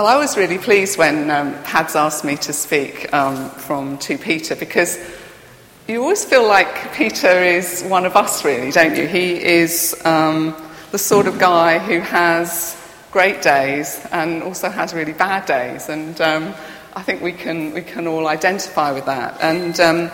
Well, 0.00 0.08
I 0.08 0.16
was 0.16 0.34
really 0.34 0.56
pleased 0.56 0.96
when 0.96 1.30
um, 1.30 1.52
Pads 1.62 1.94
asked 1.94 2.24
me 2.24 2.34
to 2.36 2.54
speak 2.54 3.12
um, 3.12 3.50
from 3.50 3.98
2 3.98 4.16
Peter 4.16 4.56
because 4.56 4.98
you 5.86 6.00
always 6.00 6.24
feel 6.24 6.48
like 6.48 6.94
Peter 6.94 7.28
is 7.28 7.82
one 7.82 8.06
of 8.06 8.16
us, 8.16 8.42
really, 8.42 8.70
don't 8.70 8.96
you? 8.96 9.06
He 9.06 9.32
is 9.34 9.94
um, 10.06 10.56
the 10.90 10.96
sort 10.96 11.26
of 11.26 11.38
guy 11.38 11.78
who 11.78 12.00
has 12.00 12.82
great 13.12 13.42
days 13.42 14.00
and 14.10 14.42
also 14.42 14.70
has 14.70 14.94
really 14.94 15.12
bad 15.12 15.44
days. 15.44 15.90
And 15.90 16.18
um, 16.22 16.54
I 16.96 17.02
think 17.02 17.20
we 17.20 17.32
can, 17.32 17.74
we 17.74 17.82
can 17.82 18.06
all 18.06 18.26
identify 18.26 18.92
with 18.92 19.04
that. 19.04 19.38
And 19.42 19.78
um, 19.80 20.10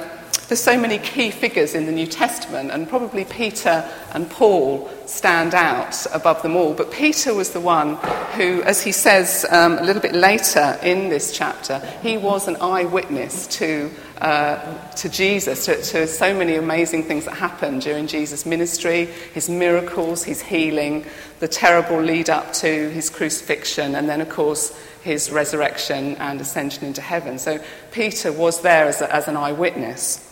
there's 0.48 0.60
so 0.60 0.76
many 0.76 0.98
key 0.98 1.30
figures 1.30 1.76
in 1.76 1.86
the 1.86 1.92
New 1.92 2.08
Testament, 2.08 2.72
and 2.72 2.88
probably 2.88 3.24
Peter 3.24 3.88
and 4.14 4.28
Paul 4.28 4.90
stand 5.06 5.54
out 5.54 6.06
above 6.12 6.42
them 6.42 6.56
all. 6.56 6.74
But 6.74 6.90
Peter 6.90 7.34
was 7.34 7.50
the 7.50 7.60
one 7.60 7.96
who, 8.34 8.62
as 8.62 8.82
he 8.82 8.92
says 8.92 9.46
um, 9.50 9.78
a 9.78 9.82
little 9.82 10.02
bit 10.02 10.14
later 10.14 10.78
in 10.82 11.08
this 11.08 11.36
chapter, 11.36 11.78
he 12.02 12.18
was 12.18 12.48
an 12.48 12.56
eyewitness 12.56 13.46
to, 13.58 13.90
uh, 14.18 14.88
to 14.94 15.08
Jesus, 15.08 15.64
to, 15.66 15.80
to 15.82 16.06
so 16.06 16.34
many 16.34 16.56
amazing 16.56 17.04
things 17.04 17.24
that 17.24 17.34
happened 17.34 17.82
during 17.82 18.06
Jesus' 18.06 18.44
ministry, 18.44 19.06
his 19.32 19.48
miracles, 19.48 20.24
his 20.24 20.42
healing, 20.42 21.04
the 21.40 21.48
terrible 21.48 22.00
lead 22.00 22.28
up 22.28 22.52
to 22.54 22.90
his 22.90 23.10
crucifixion, 23.10 23.94
and 23.94 24.08
then, 24.08 24.20
of 24.20 24.28
course, 24.28 24.76
his 25.02 25.30
resurrection 25.30 26.16
and 26.16 26.40
ascension 26.40 26.84
into 26.84 27.00
heaven. 27.00 27.38
So 27.38 27.60
Peter 27.92 28.32
was 28.32 28.62
there 28.62 28.86
as, 28.86 29.00
a, 29.00 29.14
as 29.14 29.28
an 29.28 29.36
eyewitness. 29.36 30.22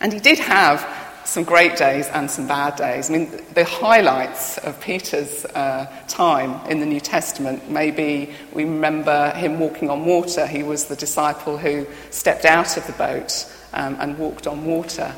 And 0.00 0.12
he 0.12 0.20
did 0.20 0.38
have 0.38 0.80
some 1.24 1.44
great 1.44 1.76
days 1.76 2.08
and 2.08 2.30
some 2.30 2.46
bad 2.46 2.76
days. 2.76 3.08
I 3.08 3.12
mean, 3.12 3.30
the 3.54 3.64
highlights 3.64 4.58
of 4.58 4.80
Peter's 4.80 5.44
uh, 5.44 5.86
time 6.08 6.68
in 6.70 6.80
the 6.80 6.86
New 6.86 7.00
Testament, 7.00 7.70
maybe 7.70 8.34
we 8.52 8.64
remember 8.64 9.30
him 9.32 9.58
walking 9.58 9.90
on 9.90 10.04
water. 10.04 10.46
He 10.46 10.62
was 10.62 10.86
the 10.86 10.96
disciple 10.96 11.58
who 11.58 11.86
stepped 12.10 12.44
out 12.44 12.76
of 12.76 12.86
the 12.86 12.92
boat 12.94 13.50
um, 13.72 13.96
and 14.00 14.18
walked 14.18 14.46
on 14.46 14.64
water. 14.64 15.14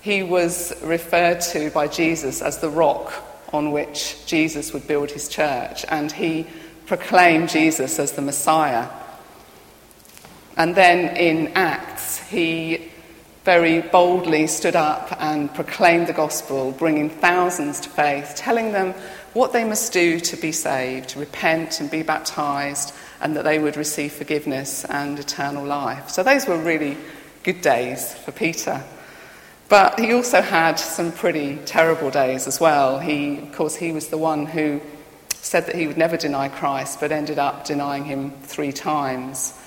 He 0.00 0.22
was 0.22 0.72
referred 0.82 1.40
to 1.52 1.70
by 1.70 1.86
Jesus 1.86 2.42
as 2.42 2.58
the 2.58 2.70
rock 2.70 3.12
on 3.52 3.70
which 3.70 4.26
Jesus 4.26 4.72
would 4.72 4.86
build 4.88 5.10
his 5.10 5.28
church, 5.28 5.84
and 5.88 6.10
he 6.10 6.46
proclaimed 6.86 7.48
Jesus 7.48 7.98
as 7.98 8.12
the 8.12 8.22
Messiah. 8.22 8.88
And 10.56 10.74
then 10.74 11.16
in 11.16 11.48
Acts, 11.54 12.18
he 12.28 12.91
very 13.44 13.80
boldly 13.80 14.46
stood 14.46 14.76
up 14.76 15.16
and 15.20 15.52
proclaimed 15.54 16.06
the 16.06 16.12
gospel, 16.12 16.72
bringing 16.72 17.10
thousands 17.10 17.80
to 17.80 17.88
faith, 17.88 18.34
telling 18.36 18.72
them 18.72 18.94
what 19.32 19.52
they 19.52 19.64
must 19.64 19.92
do 19.92 20.20
to 20.20 20.36
be 20.36 20.52
saved, 20.52 21.08
to 21.10 21.18
repent 21.18 21.80
and 21.80 21.90
be 21.90 22.02
baptized, 22.02 22.94
and 23.20 23.36
that 23.36 23.44
they 23.44 23.58
would 23.58 23.76
receive 23.76 24.12
forgiveness 24.12 24.84
and 24.84 25.18
eternal 25.18 25.64
life. 25.64 26.08
So 26.10 26.22
those 26.22 26.46
were 26.46 26.58
really 26.58 26.96
good 27.42 27.60
days 27.60 28.14
for 28.14 28.30
Peter. 28.30 28.82
But 29.68 29.98
he 29.98 30.12
also 30.12 30.42
had 30.42 30.74
some 30.74 31.12
pretty 31.12 31.56
terrible 31.64 32.10
days 32.10 32.46
as 32.46 32.60
well. 32.60 32.98
He, 32.98 33.38
of 33.38 33.52
course, 33.52 33.74
he 33.74 33.90
was 33.90 34.08
the 34.08 34.18
one 34.18 34.46
who 34.46 34.80
said 35.34 35.66
that 35.66 35.74
he 35.74 35.86
would 35.86 35.96
never 35.96 36.16
deny 36.16 36.48
Christ, 36.48 37.00
but 37.00 37.10
ended 37.10 37.38
up 37.38 37.64
denying 37.64 38.04
him 38.04 38.32
three 38.42 38.72
times 38.72 39.58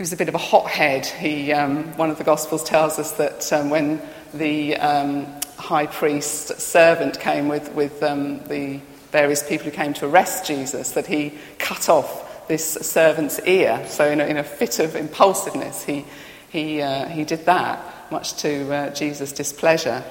he 0.00 0.02
was 0.02 0.14
a 0.14 0.16
bit 0.16 0.30
of 0.30 0.34
a 0.34 0.38
hothead. 0.38 1.04
He, 1.04 1.52
um, 1.52 1.94
one 1.98 2.08
of 2.08 2.16
the 2.16 2.24
Gospels 2.24 2.64
tells 2.64 2.98
us 2.98 3.12
that 3.18 3.52
um, 3.52 3.68
when 3.68 4.00
the 4.32 4.74
um, 4.78 5.26
high 5.58 5.84
priest's 5.84 6.64
servant 6.64 7.20
came 7.20 7.48
with, 7.48 7.74
with 7.74 8.02
um, 8.02 8.42
the 8.44 8.80
various 9.12 9.46
people 9.46 9.66
who 9.66 9.70
came 9.70 9.92
to 9.92 10.06
arrest 10.06 10.46
Jesus, 10.46 10.92
that 10.92 11.06
he 11.06 11.34
cut 11.58 11.90
off 11.90 12.48
this 12.48 12.64
servant's 12.64 13.40
ear. 13.40 13.84
So, 13.88 14.10
in 14.10 14.22
a, 14.22 14.24
in 14.24 14.38
a 14.38 14.42
fit 14.42 14.78
of 14.78 14.96
impulsiveness, 14.96 15.84
he, 15.84 16.06
he, 16.48 16.80
uh, 16.80 17.04
he 17.04 17.24
did 17.24 17.44
that, 17.44 18.10
much 18.10 18.36
to 18.36 18.72
uh, 18.72 18.94
Jesus' 18.94 19.32
displeasure. 19.32 20.02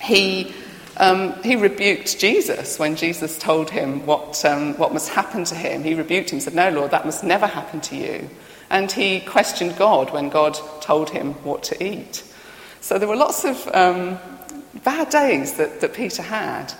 He, 0.00 0.52
um, 0.96 1.40
he 1.44 1.54
rebuked 1.54 2.18
Jesus 2.18 2.80
when 2.80 2.96
Jesus 2.96 3.38
told 3.38 3.70
him 3.70 4.06
what, 4.06 4.44
um, 4.44 4.76
what 4.76 4.92
must 4.92 5.10
happen 5.10 5.44
to 5.44 5.54
him. 5.54 5.84
He 5.84 5.94
rebuked 5.94 6.30
him, 6.30 6.38
and 6.38 6.42
said, 6.42 6.56
No, 6.56 6.70
Lord, 6.70 6.90
that 6.90 7.04
must 7.04 7.22
never 7.22 7.46
happen 7.46 7.80
to 7.82 7.96
you. 7.96 8.28
And 8.74 8.90
he 8.90 9.20
questioned 9.20 9.76
God 9.76 10.12
when 10.12 10.30
God 10.30 10.58
told 10.80 11.10
him 11.10 11.34
what 11.44 11.62
to 11.62 11.80
eat. 11.80 12.24
So 12.80 12.98
there 12.98 13.06
were 13.06 13.14
lots 13.14 13.44
of 13.44 13.68
um, 13.72 14.18
bad 14.82 15.10
days 15.10 15.54
that, 15.58 15.80
that 15.80 15.94
Peter 15.94 16.22
had. 16.22 16.74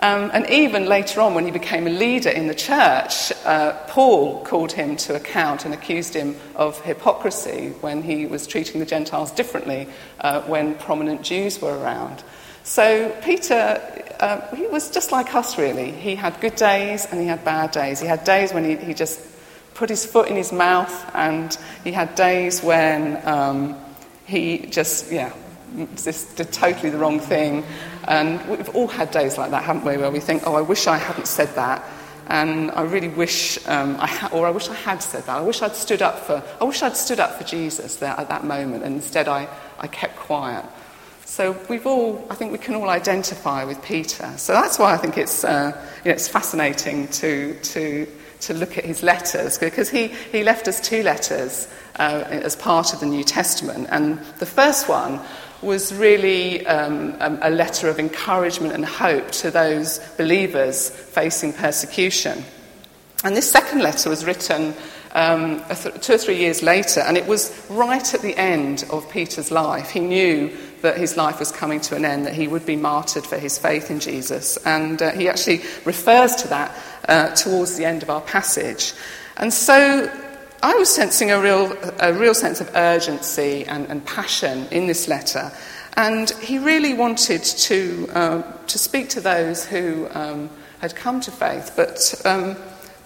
Um, 0.00 0.30
and 0.34 0.50
even 0.50 0.84
later 0.84 1.22
on, 1.22 1.32
when 1.32 1.46
he 1.46 1.50
became 1.50 1.86
a 1.86 1.90
leader 1.90 2.28
in 2.28 2.46
the 2.46 2.54
church, 2.54 3.32
uh, 3.46 3.72
Paul 3.86 4.44
called 4.44 4.72
him 4.72 4.96
to 4.96 5.14
account 5.14 5.64
and 5.64 5.72
accused 5.72 6.12
him 6.12 6.36
of 6.56 6.78
hypocrisy 6.82 7.70
when 7.80 8.02
he 8.02 8.26
was 8.26 8.46
treating 8.46 8.78
the 8.78 8.84
Gentiles 8.86 9.32
differently 9.32 9.88
uh, 10.20 10.42
when 10.42 10.74
prominent 10.74 11.22
Jews 11.22 11.58
were 11.58 11.74
around. 11.78 12.22
So 12.64 13.16
Peter, 13.22 13.80
uh, 14.20 14.54
he 14.54 14.66
was 14.66 14.90
just 14.90 15.10
like 15.10 15.34
us, 15.34 15.56
really. 15.56 15.90
He 15.90 16.16
had 16.16 16.38
good 16.42 16.56
days 16.56 17.06
and 17.10 17.18
he 17.18 17.26
had 17.26 17.46
bad 17.46 17.70
days. 17.70 17.98
He 17.98 18.06
had 18.06 18.24
days 18.24 18.52
when 18.52 18.64
he, 18.66 18.76
he 18.76 18.92
just 18.92 19.29
put 19.74 19.90
his 19.90 20.04
foot 20.04 20.28
in 20.28 20.36
his 20.36 20.52
mouth, 20.52 21.10
and 21.14 21.56
he 21.84 21.92
had 21.92 22.14
days 22.14 22.62
when 22.62 23.26
um, 23.26 23.76
he 24.26 24.58
just, 24.58 25.10
yeah, 25.10 25.32
just 25.96 26.36
did 26.36 26.52
totally 26.52 26.90
the 26.90 26.98
wrong 26.98 27.20
thing. 27.20 27.64
And 28.08 28.44
we've 28.48 28.68
all 28.70 28.88
had 28.88 29.10
days 29.10 29.38
like 29.38 29.50
that, 29.50 29.62
haven't 29.62 29.84
we, 29.84 29.96
where 29.96 30.10
we 30.10 30.20
think, 30.20 30.42
oh, 30.46 30.54
I 30.54 30.62
wish 30.62 30.86
I 30.86 30.96
hadn't 30.98 31.26
said 31.26 31.54
that. 31.54 31.84
And 32.26 32.70
I 32.70 32.82
really 32.82 33.08
wish, 33.08 33.58
um, 33.66 33.96
I 33.98 34.06
ha- 34.06 34.30
or 34.32 34.46
I 34.46 34.50
wish 34.50 34.68
I 34.68 34.74
had 34.74 35.02
said 35.02 35.24
that. 35.24 35.36
I 35.36 35.42
wish 35.42 35.62
I'd 35.62 35.74
stood 35.74 36.00
up 36.00 36.18
for, 36.20 36.42
I 36.60 36.64
wish 36.64 36.82
I'd 36.82 36.96
stood 36.96 37.18
up 37.18 37.36
for 37.36 37.44
Jesus 37.44 37.96
there 37.96 38.14
at 38.16 38.28
that 38.28 38.44
moment, 38.44 38.84
and 38.84 38.94
instead 38.94 39.26
I, 39.26 39.48
I 39.78 39.88
kept 39.88 40.16
quiet. 40.16 40.64
So 41.24 41.56
we've 41.68 41.86
all, 41.86 42.26
I 42.30 42.34
think 42.34 42.52
we 42.52 42.58
can 42.58 42.74
all 42.74 42.88
identify 42.88 43.64
with 43.64 43.82
Peter. 43.82 44.32
So 44.36 44.52
that's 44.52 44.78
why 44.78 44.92
I 44.92 44.96
think 44.96 45.16
it's, 45.16 45.44
uh, 45.44 45.72
you 46.04 46.10
know, 46.10 46.14
it's 46.14 46.28
fascinating 46.28 47.08
to, 47.08 47.54
to 47.54 48.06
to 48.40 48.54
look 48.54 48.78
at 48.78 48.84
his 48.84 49.02
letters 49.02 49.58
because 49.58 49.90
he, 49.90 50.08
he 50.08 50.42
left 50.42 50.68
us 50.68 50.80
two 50.80 51.02
letters 51.02 51.68
uh, 51.96 52.24
as 52.28 52.56
part 52.56 52.92
of 52.92 53.00
the 53.00 53.06
New 53.06 53.24
Testament. 53.24 53.88
And 53.90 54.18
the 54.38 54.46
first 54.46 54.88
one 54.88 55.20
was 55.62 55.94
really 55.94 56.66
um, 56.66 57.16
a, 57.20 57.50
letter 57.50 57.88
of 57.88 57.98
encouragement 57.98 58.72
and 58.72 58.84
hope 58.84 59.30
to 59.30 59.50
those 59.50 59.98
believers 60.16 60.88
facing 60.88 61.52
persecution. 61.52 62.42
And 63.24 63.36
this 63.36 63.50
second 63.50 63.82
letter 63.82 64.08
was 64.08 64.24
written 64.24 64.74
um, 65.12 65.62
two 66.00 66.14
or 66.14 66.18
three 66.18 66.38
years 66.38 66.62
later, 66.62 67.00
and 67.00 67.18
it 67.18 67.26
was 67.26 67.66
right 67.68 68.14
at 68.14 68.22
the 68.22 68.36
end 68.36 68.84
of 68.90 69.10
Peter's 69.10 69.50
life. 69.50 69.90
He 69.90 70.00
knew 70.00 70.48
that 70.82 70.96
his 70.96 71.16
life 71.16 71.38
was 71.38 71.52
coming 71.52 71.80
to 71.82 71.96
an 71.96 72.04
end, 72.04 72.26
that 72.26 72.34
he 72.34 72.48
would 72.48 72.66
be 72.66 72.76
martyred 72.76 73.26
for 73.26 73.38
his 73.38 73.58
faith 73.58 73.90
in 73.90 74.00
Jesus. 74.00 74.56
And 74.64 75.00
uh, 75.00 75.12
he 75.12 75.28
actually 75.28 75.62
refers 75.84 76.34
to 76.36 76.48
that 76.48 76.76
uh, 77.08 77.34
towards 77.34 77.76
the 77.76 77.84
end 77.84 78.02
of 78.02 78.10
our 78.10 78.20
passage. 78.20 78.92
And 79.36 79.52
so 79.52 80.10
I 80.62 80.74
was 80.74 80.94
sensing 80.94 81.30
a 81.30 81.40
real, 81.40 81.76
a 82.00 82.12
real 82.12 82.34
sense 82.34 82.60
of 82.60 82.70
urgency 82.74 83.64
and, 83.64 83.86
and 83.88 84.04
passion 84.04 84.66
in 84.70 84.86
this 84.86 85.08
letter. 85.08 85.50
And 85.96 86.30
he 86.30 86.58
really 86.58 86.94
wanted 86.94 87.42
to, 87.42 88.08
uh, 88.12 88.42
to 88.66 88.78
speak 88.78 89.08
to 89.10 89.20
those 89.20 89.64
who 89.64 90.08
um, 90.12 90.50
had 90.80 90.94
come 90.94 91.20
to 91.20 91.30
faith, 91.30 91.72
but 91.76 92.14
um, 92.24 92.56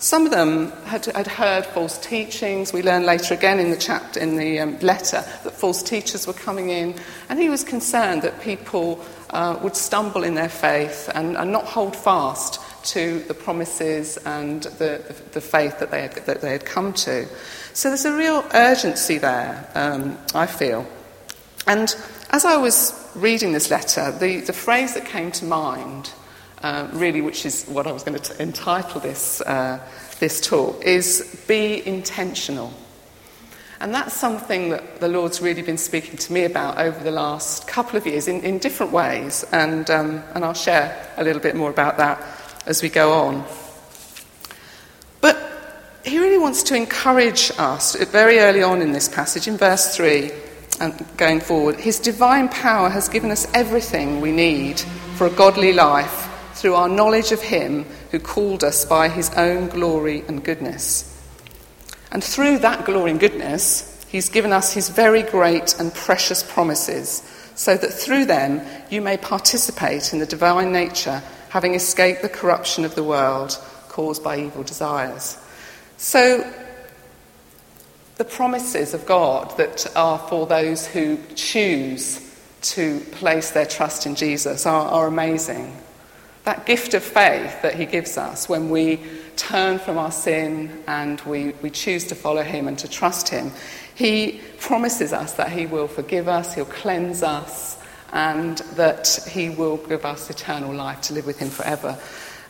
some 0.05 0.27
of 0.27 0.33
them 0.33 0.71
had, 0.85 1.07
had, 1.07 1.27
heard 1.27 1.65
false 1.65 1.97
teachings. 1.97 2.75
We 2.75 2.83
learn 2.83 3.07
later 3.07 3.33
again 3.33 3.59
in 3.59 3.71
the 3.71 3.77
chapter, 3.79 4.21
in 4.21 4.37
the 4.37 4.61
um, 4.61 4.79
letter, 4.81 5.25
that 5.45 5.53
false 5.53 5.83
teachers 5.83 6.27
were 6.27 6.35
coming 6.35 6.69
in, 6.69 6.95
and 7.31 7.41
he 7.41 7.49
was 7.49 7.65
concerned 7.65 8.21
that 8.21 8.39
people 8.43 9.03
uh, 9.31 9.59
would 9.63 9.75
stumble 9.75 10.23
in 10.23 10.35
their 10.35 10.51
faith 10.51 11.11
and, 11.15 11.39
and, 11.39 11.51
not 11.51 11.65
hold 11.65 11.97
fast 11.97 12.61
to 12.85 13.21
the 13.21 13.33
promises 13.33 14.19
and 14.27 14.65
the, 14.65 15.01
the, 15.33 15.41
faith 15.41 15.79
that 15.79 15.91
they, 15.91 16.03
had, 16.03 16.13
that 16.27 16.43
they 16.43 16.53
had 16.53 16.67
come 16.67 16.93
to. 16.93 17.27
So 17.73 17.89
there's 17.89 18.05
a 18.05 18.15
real 18.15 18.45
urgency 18.53 19.17
there, 19.17 19.67
um, 19.75 20.19
I 20.35 20.47
feel. 20.47 20.87
And 21.67 21.97
as 22.29 22.45
I 22.45 22.59
was 22.59 23.11
reading 23.15 23.53
this 23.53 23.71
letter, 23.71 24.11
the, 24.11 24.41
the 24.41 24.53
phrase 24.53 24.93
that 24.93 25.07
came 25.07 25.33
to 25.33 25.47
mind 25.47 26.13
uh, 26.65 26.89
really, 26.95 27.21
which 27.21 27.45
is 27.45 27.67
what 27.67 27.87
I 27.87 27.93
was 27.93 28.03
going 28.05 28.19
to 28.19 28.43
entitle 28.43 28.99
this, 28.99 29.43
uh, 29.43 29.79
this 30.19 30.41
talk, 30.41 30.83
is 30.83 31.45
be 31.47 31.87
intentional. 31.87 32.73
And 33.81 33.95
that's 33.95 34.15
something 34.15 34.71
that 34.71 34.99
the 34.99 35.09
Lord's 35.09 35.43
really 35.43 35.61
been 35.61 35.77
speaking 35.77 36.17
to 36.17 36.33
me 36.33 36.45
about 36.45 36.79
over 36.79 37.05
the 37.05 37.11
last 37.11 37.69
couple 37.69 37.99
of 37.99 38.07
years 38.07 38.29
in, 38.29 38.41
in 38.41 38.59
different 38.59 38.93
ways. 38.93 39.45
And, 39.53 39.91
um, 39.91 40.23
and 40.35 40.43
I'll 40.43 40.55
share 40.55 41.07
a 41.19 41.23
little 41.23 41.43
bit 41.43 41.55
more 41.55 41.69
about 41.69 41.99
that 41.99 42.19
as 42.65 42.83
we 42.83 42.89
go 42.89 43.13
on. 43.13 43.45
But 45.21 45.37
he 46.03 46.19
really 46.19 46.39
wants 46.39 46.63
to 46.63 46.75
encourage 46.77 47.53
us 47.59 47.95
very 48.07 48.39
early 48.39 48.63
on 48.63 48.81
in 48.81 48.93
this 48.93 49.07
passage, 49.07 49.49
in 49.49 49.59
verse 49.59 49.95
3 49.95 50.31
and 50.81 51.05
going 51.19 51.41
forward. 51.41 51.77
His 51.77 52.01
divine 52.01 52.49
power 52.49 52.89
has 52.89 53.11
given 53.11 53.31
us 53.31 53.47
everything 53.53 54.23
we 54.23 54.33
need 54.33 54.81
for 55.17 55.27
a 55.27 55.31
godly 55.31 55.75
life 55.75 56.31
through 56.65 56.77
our 56.77 56.89
knowledge 56.89 57.31
of 57.31 57.43
Him 57.43 57.85
who 58.11 58.19
called 58.19 58.65
us 58.65 58.87
by 58.87 59.11
His 59.11 59.29
own 59.37 59.69
glory 59.69 60.25
and 60.29 60.43
goodness. 60.43 61.23
And 62.11 62.25
through 62.25 62.61
that 62.61 62.87
glory 62.87 63.11
and 63.11 63.21
goodness, 63.21 64.03
He's 64.09 64.31
given 64.31 64.51
us 64.51 64.73
His 64.73 64.89
very 64.89 65.23
great 65.23 65.79
and 65.79 65.93
precious 65.93 66.43
promises, 66.43 67.21
so 67.55 67.77
that 67.77 67.93
through 67.93 68.25
them 68.25 68.67
you 68.89 69.03
may 69.03 69.19
participate 69.19 70.15
in 70.15 70.21
the 70.21 70.25
divine 70.25 70.73
nature, 70.73 71.23
having 71.51 71.75
escaped 71.75 72.23
the 72.23 72.31
corruption 72.31 72.87
of 72.87 72.95
the 72.95 73.05
world 73.05 73.63
caused 73.91 74.25
by 74.25 74.39
evil 74.39 74.63
desires. 74.63 75.37
So, 75.99 76.51
the 78.17 78.25
promises 78.25 78.95
of 78.95 79.05
God 79.05 79.55
that 79.59 79.87
are 79.95 80.19
for 80.31 80.47
those 80.47 80.87
who 80.87 81.19
choose 81.35 82.23
to 82.63 83.01
place 83.13 83.51
their 83.51 83.67
trust 83.67 84.07
in 84.07 84.15
Jesus 84.15 84.65
are, 84.65 84.89
are 84.89 85.07
amazing. 85.07 85.77
That 86.45 86.67
gift 86.67 86.95
of 86.95 87.03
faith 87.03 87.63
that 87.63 87.75
He 87.75 87.87
gives 87.87 88.19
us 88.19 88.49
when 88.49 88.69
we 88.69 89.01
turn 89.37 89.79
from 89.79 89.99
our 89.99 90.13
sin 90.13 90.83
and 90.87 91.21
we, 91.23 91.53
we 91.63 91.71
choose 91.71 92.07
to 92.09 92.15
follow 92.15 92.43
Him 92.43 92.69
and 92.69 92.79
to 92.79 92.89
trust 92.89 93.29
Him, 93.29 93.51
He 93.95 94.41
promises 94.59 95.13
us 95.13 95.33
that 95.35 95.51
He 95.51 95.67
will 95.67 95.89
forgive 95.89 96.29
us, 96.29 96.55
He'll 96.55 96.67
cleanse 96.67 97.23
us, 97.23 97.79
and 98.13 98.59
that 98.77 99.27
He 99.31 99.51
will 99.51 99.79
give 99.79 100.05
us 100.05 100.29
eternal 100.31 100.75
life 100.75 101.01
to 101.03 101.15
live 101.15 101.27
with 101.27 101.39
Him 101.39 101.51
forever. 101.51 101.99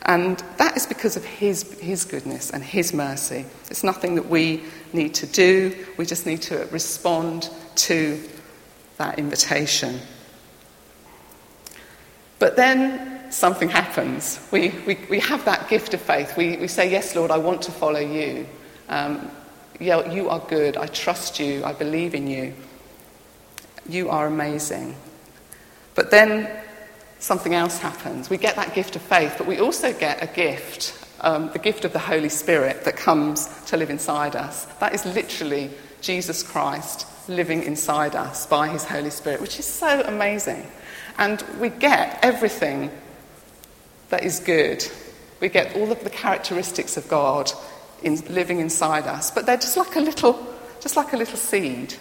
And 0.07 0.39
that 0.59 0.77
is 0.77 0.87
because 0.87 1.17
of 1.17 1.25
his, 1.25 1.79
his 1.81 2.05
goodness 2.05 2.51
and 2.51 2.63
His 2.63 2.93
mercy. 2.93 3.47
It's 3.71 3.83
nothing 3.83 4.17
that 4.17 4.29
we 4.29 4.65
need 4.93 5.15
to 5.15 5.27
do, 5.27 5.75
we 5.97 6.05
just 6.05 6.27
need 6.27 6.43
to 6.43 6.67
respond 6.71 7.49
to 7.77 8.23
that 8.99 9.19
invitation. 9.19 10.01
But 12.39 12.57
then 12.57 13.14
something 13.35 13.69
happens. 13.69 14.39
We, 14.51 14.71
we, 14.87 14.99
we 15.11 15.19
have 15.21 15.45
that 15.45 15.69
gift 15.69 15.93
of 15.93 16.01
faith. 16.01 16.37
We, 16.37 16.57
we 16.57 16.69
say, 16.69 16.91
Yes, 16.91 17.15
Lord, 17.15 17.31
I 17.31 17.39
want 17.39 17.63
to 17.63 17.73
follow 17.73 18.01
you. 18.01 18.47
Um, 18.89 19.31
yeah, 19.81 20.11
you 20.11 20.29
are 20.31 20.39
good. 20.39 20.77
I 20.77 20.87
trust 20.87 21.41
you. 21.41 21.65
I 21.65 21.73
believe 21.73 22.15
in 22.15 22.29
you. 22.29 22.55
You 23.89 24.09
are 24.09 24.27
amazing. 24.27 24.95
But 25.95 26.11
then 26.11 26.49
something 27.19 27.55
else 27.55 27.79
happens. 27.79 28.31
We 28.31 28.39
get 28.39 28.57
that 28.57 28.75
gift 28.75 28.97
of 28.97 29.03
faith, 29.03 29.35
but 29.37 29.47
we 29.47 29.59
also 29.59 29.93
get 29.93 30.23
a 30.23 30.27
gift, 30.27 30.95
um, 31.21 31.51
the 31.53 31.59
gift 31.59 31.85
of 31.85 31.93
the 31.93 31.99
Holy 31.99 32.29
Spirit 32.29 32.85
that 32.85 32.97
comes 32.97 33.49
to 33.67 33.77
live 33.77 33.91
inside 33.91 34.37
us. 34.37 34.65
That 34.79 34.95
is 34.95 35.05
literally 35.07 35.71
Jesus 36.01 36.43
Christ 36.43 37.07
living 37.29 37.63
inside 37.63 38.15
us 38.15 38.47
by 38.47 38.69
his 38.69 38.85
Holy 38.85 39.11
Spirit, 39.11 39.41
which 39.41 39.59
is 39.59 39.67
so 39.67 40.03
amazing. 40.03 40.67
And 41.19 41.43
we 41.59 41.69
get 41.69 42.19
everything 42.23 42.91
that 44.15 44.23
is 44.23 44.39
good. 44.39 44.87
We 45.41 45.49
get 45.49 45.75
all 45.75 45.91
of 45.91 46.05
the 46.05 46.11
characteristics 46.11 46.97
of 46.97 47.09
God 47.09 47.51
in 48.05 48.15
living 48.33 48.61
inside 48.61 49.09
us, 49.09 49.33
but 49.33 49.45
they're 49.45 49.57
just 49.57 49.77
like 49.77 49.97
a 49.97 50.01
little, 50.01 50.39
just 50.81 50.97
like 50.97 51.13
a 51.15 51.17
little 51.17 51.37
seed. 51.37 51.97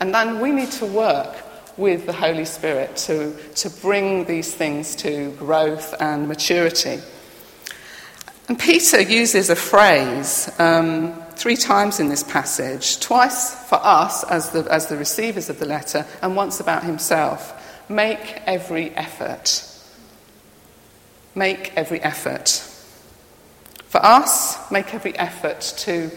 And 0.00 0.14
then 0.14 0.40
we 0.40 0.50
need 0.50 0.70
to 0.72 0.86
work 0.86 1.36
with 1.76 2.06
the 2.06 2.14
Holy 2.14 2.46
Spirit 2.46 2.96
to, 3.08 3.36
to 3.56 3.68
bring 3.68 4.24
these 4.24 4.54
things 4.54 4.96
to 4.96 5.30
growth 5.32 5.94
and 6.00 6.26
maturity. 6.26 7.00
And 8.48 8.58
Peter 8.58 9.02
uses 9.02 9.50
a 9.50 9.56
phrase 9.56 10.50
um, 10.58 11.22
three 11.32 11.56
times 11.56 12.00
in 12.00 12.08
this 12.08 12.22
passage 12.22 12.98
twice 13.00 13.54
for 13.68 13.78
us 13.82 14.24
as 14.24 14.52
the, 14.52 14.66
as 14.72 14.86
the 14.86 14.96
receivers 14.96 15.50
of 15.50 15.58
the 15.58 15.66
letter, 15.66 16.06
and 16.22 16.34
once 16.34 16.60
about 16.60 16.82
himself. 16.82 17.52
Make 17.90 18.40
every 18.46 18.88
effort. 18.96 19.74
Make 21.34 21.72
every 21.76 22.00
effort. 22.00 22.48
For 23.88 24.04
us, 24.04 24.70
make 24.70 24.94
every 24.94 25.16
effort 25.16 25.60
to 25.78 26.10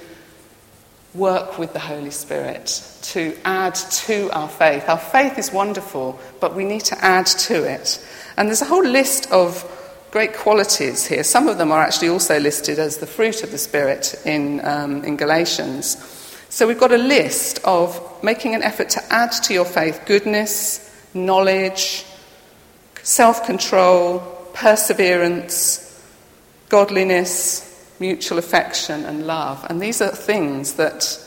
work 1.13 1.57
with 1.57 1.73
the 1.73 1.79
Holy 1.79 2.11
Spirit, 2.11 2.83
to 3.01 3.35
add 3.43 3.75
to 3.75 4.29
our 4.31 4.47
faith. 4.47 4.87
Our 4.87 4.97
faith 4.97 5.37
is 5.37 5.51
wonderful, 5.51 6.19
but 6.39 6.55
we 6.55 6.63
need 6.63 6.85
to 6.85 7.03
add 7.03 7.25
to 7.25 7.63
it. 7.63 8.05
And 8.37 8.47
there's 8.47 8.61
a 8.61 8.65
whole 8.65 8.85
list 8.85 9.31
of 9.31 9.65
great 10.11 10.33
qualities 10.33 11.05
here. 11.05 11.23
Some 11.23 11.47
of 11.47 11.57
them 11.57 11.71
are 11.71 11.81
actually 11.81 12.09
also 12.09 12.39
listed 12.39 12.79
as 12.79 12.97
the 12.97 13.07
fruit 13.07 13.43
of 13.43 13.51
the 13.51 13.57
Spirit 13.57 14.15
in, 14.25 14.63
um, 14.65 15.03
in 15.03 15.17
Galatians. 15.17 15.97
So 16.49 16.67
we've 16.67 16.79
got 16.79 16.91
a 16.91 16.97
list 16.97 17.59
of 17.63 18.21
making 18.23 18.55
an 18.55 18.63
effort 18.63 18.89
to 18.91 19.13
add 19.13 19.31
to 19.43 19.53
your 19.53 19.65
faith 19.65 20.01
goodness, 20.05 20.89
knowledge, 21.13 22.05
self 23.03 23.45
control, 23.45 24.21
perseverance, 24.53 25.87
godliness, 26.69 27.95
mutual 27.99 28.37
affection, 28.37 29.05
and 29.05 29.27
love. 29.27 29.65
And 29.69 29.81
these 29.81 30.01
are 30.01 30.09
things 30.09 30.73
that 30.73 31.19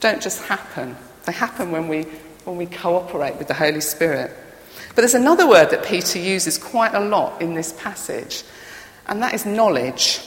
don't 0.00 0.20
just 0.20 0.42
happen, 0.44 0.96
they 1.26 1.32
happen 1.32 1.70
when 1.70 1.86
we, 1.86 2.02
when 2.44 2.56
we 2.56 2.66
cooperate 2.66 3.36
with 3.36 3.48
the 3.48 3.54
Holy 3.54 3.80
Spirit. 3.80 4.32
But 4.88 4.96
there's 4.96 5.14
another 5.14 5.46
word 5.46 5.70
that 5.70 5.84
Peter 5.84 6.18
uses 6.18 6.58
quite 6.58 6.94
a 6.94 7.00
lot 7.00 7.40
in 7.40 7.54
this 7.54 7.72
passage, 7.74 8.42
and 9.06 9.22
that 9.22 9.34
is 9.34 9.46
knowledge. 9.46 10.20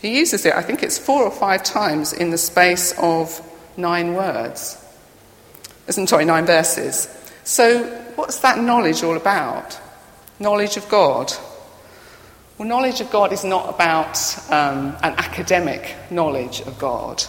He 0.00 0.18
uses 0.18 0.44
it, 0.44 0.54
I 0.54 0.62
think 0.62 0.82
it's 0.82 0.98
four 0.98 1.22
or 1.22 1.30
five 1.30 1.62
times 1.62 2.12
in 2.12 2.30
the 2.30 2.38
space 2.38 2.92
of 2.98 3.40
nine 3.76 4.14
words. 4.14 4.82
I'm 5.88 6.06
sorry, 6.06 6.24
nine 6.24 6.46
verses. 6.46 7.08
So, 7.44 7.84
what's 8.16 8.40
that 8.40 8.58
knowledge 8.58 9.02
all 9.04 9.16
about? 9.16 9.80
Knowledge 10.38 10.76
of 10.76 10.86
God. 10.90 11.32
Well, 12.58 12.68
knowledge 12.68 13.00
of 13.00 13.10
God 13.10 13.32
is 13.32 13.42
not 13.42 13.70
about 13.70 14.18
um, 14.50 14.96
an 15.02 15.14
academic 15.16 15.94
knowledge 16.10 16.60
of 16.60 16.78
God. 16.78 17.24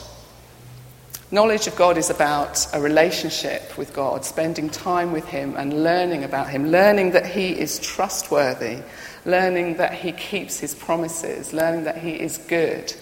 Knowledge 1.32 1.68
of 1.68 1.76
God 1.78 1.98
is 1.98 2.10
about 2.10 2.68
a 2.74 2.82
relationship 2.82 3.78
with 3.78 3.94
God, 3.94 4.26
spending 4.26 4.70
time 4.70 5.14
with 5.14 5.26
Him 5.26 5.56
and 5.56 5.84
learning 5.84 6.26
about 6.26 6.50
Him, 6.50 6.70
learning 6.70 7.12
that 7.12 7.26
He 7.26 7.50
is 7.50 7.80
trustworthy, 7.80 8.80
learning 9.26 9.78
that 9.78 9.94
He 9.94 10.12
keeps 10.12 10.60
His 10.60 10.76
promises, 10.76 11.54
learning 11.54 11.86
that 11.86 11.98
He 11.98 12.12
is 12.12 12.38
good. 12.38 12.94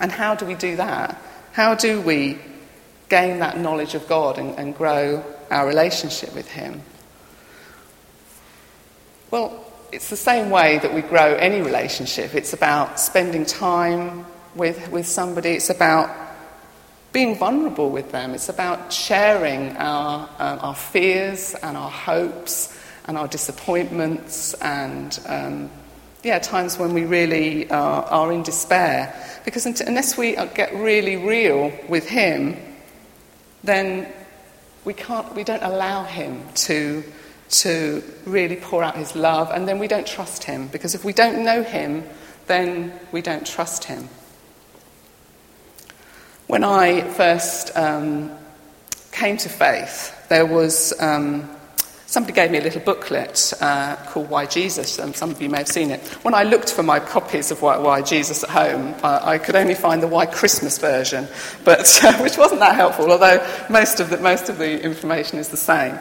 And 0.00 0.12
how 0.12 0.34
do 0.34 0.46
we 0.46 0.54
do 0.54 0.76
that? 0.76 1.20
How 1.52 1.74
do 1.74 2.00
we 2.00 2.38
gain 3.10 3.38
that 3.40 3.58
knowledge 3.58 3.94
of 3.94 4.06
God 4.08 4.38
and, 4.38 4.58
and 4.58 4.74
grow 4.74 5.24
our 5.50 5.66
relationship 5.66 6.34
with 6.34 6.50
Him? 6.50 6.82
Well, 9.30 9.62
it's 9.92 10.08
the 10.08 10.16
same 10.16 10.48
way 10.48 10.78
that 10.78 10.94
we 10.94 11.02
grow 11.02 11.34
any 11.34 11.60
relationship. 11.60 12.34
It's 12.34 12.54
about 12.54 12.98
spending 12.98 13.44
time 13.44 14.24
with, 14.54 14.90
with 14.90 15.06
somebody, 15.06 15.50
it's 15.50 15.68
about 15.68 16.10
being 17.12 17.36
vulnerable 17.36 17.90
with 17.90 18.10
them. 18.10 18.32
It's 18.32 18.48
about 18.48 18.90
sharing 18.90 19.76
our, 19.76 20.30
um, 20.38 20.58
our 20.60 20.74
fears 20.74 21.54
and 21.62 21.76
our 21.76 21.90
hopes 21.90 22.78
and 23.06 23.18
our 23.18 23.28
disappointments 23.28 24.54
and, 24.54 25.18
um, 25.26 25.70
yeah, 26.22 26.38
times 26.38 26.78
when 26.78 26.94
we 26.94 27.04
really 27.04 27.70
are, 27.70 28.04
are 28.04 28.32
in 28.32 28.42
despair. 28.42 29.14
Because 29.44 29.66
unless 29.66 30.16
we 30.16 30.36
get 30.54 30.74
really 30.74 31.16
real 31.16 31.70
with 31.86 32.08
Him, 32.08 32.56
then 33.62 34.10
we, 34.86 34.94
can't, 34.94 35.34
we 35.34 35.44
don't 35.44 35.62
allow 35.62 36.04
Him 36.04 36.42
to, 36.54 37.04
to 37.50 38.02
really 38.24 38.56
pour 38.56 38.82
out 38.82 38.96
His 38.96 39.16
love, 39.16 39.50
and 39.50 39.66
then 39.66 39.78
we 39.78 39.88
don't 39.88 40.06
trust 40.06 40.44
Him. 40.44 40.68
Because 40.68 40.94
if 40.94 41.04
we 41.04 41.12
don't 41.12 41.44
know 41.44 41.62
Him, 41.62 42.04
then 42.46 42.92
we 43.12 43.22
don't 43.22 43.46
trust 43.46 43.84
Him. 43.84 44.08
When 46.46 46.64
I 46.64 47.02
first 47.02 47.76
um, 47.76 48.30
came 49.12 49.36
to 49.38 49.48
faith, 49.48 50.28
there 50.28 50.46
was 50.46 50.98
um, 51.00 51.48
somebody 52.08 52.32
gave 52.32 52.50
me 52.50 52.56
a 52.56 52.62
little 52.62 52.80
booklet 52.80 53.52
uh, 53.60 53.94
called 54.06 54.30
Why 54.30 54.46
Jesus, 54.46 54.98
and 54.98 55.14
some 55.14 55.30
of 55.30 55.42
you 55.42 55.50
may 55.50 55.58
have 55.58 55.68
seen 55.68 55.90
it. 55.90 56.00
When 56.24 56.32
I 56.32 56.42
looked 56.42 56.72
for 56.72 56.82
my 56.82 56.98
copies 56.98 57.50
of 57.50 57.60
Why, 57.60 57.76
Why 57.76 58.00
Jesus 58.00 58.42
at 58.42 58.48
home, 58.48 58.94
uh, 59.02 59.20
I 59.22 59.36
could 59.36 59.54
only 59.54 59.74
find 59.74 60.02
the 60.02 60.08
Why 60.08 60.24
Christmas 60.24 60.78
version, 60.78 61.28
but 61.64 62.00
uh, 62.04 62.14
which 62.14 62.38
wasn't 62.38 62.60
that 62.60 62.76
helpful. 62.76 63.12
Although 63.12 63.46
most 63.68 64.00
of 64.00 64.08
the 64.08 64.16
most 64.16 64.48
of 64.48 64.56
the 64.56 64.82
information 64.82 65.38
is 65.38 65.48
the 65.48 65.58
same, 65.58 65.98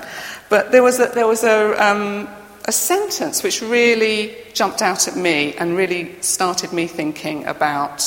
but 0.49 0.71
there 0.71 0.81
was 0.81 0.99
a, 1.01 1.07
there 1.07 1.27
was 1.27 1.43
a 1.43 1.85
um, 1.85 2.29
a 2.63 2.71
sentence 2.71 3.43
which 3.43 3.61
really 3.61 4.35
jumped 4.53 4.81
out 4.81 5.09
at 5.09 5.17
me 5.17 5.55
and 5.55 5.75
really 5.75 6.15
started 6.21 6.71
me 6.71 6.87
thinking 6.87 7.45
about 7.45 8.01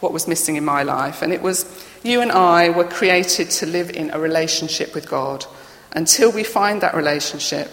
what 0.00 0.12
was 0.12 0.26
missing 0.26 0.56
in 0.56 0.64
my 0.64 0.82
life. 0.82 1.22
And 1.22 1.32
it 1.32 1.42
was 1.42 1.86
you 2.02 2.20
and 2.20 2.32
I 2.32 2.70
were 2.70 2.84
created 2.84 3.50
to 3.50 3.66
live 3.66 3.90
in 3.90 4.10
a 4.10 4.18
relationship 4.18 4.94
with 4.94 5.08
God. 5.08 5.46
Until 5.92 6.30
we 6.32 6.44
find 6.44 6.80
that 6.82 6.94
relationship, 6.94 7.70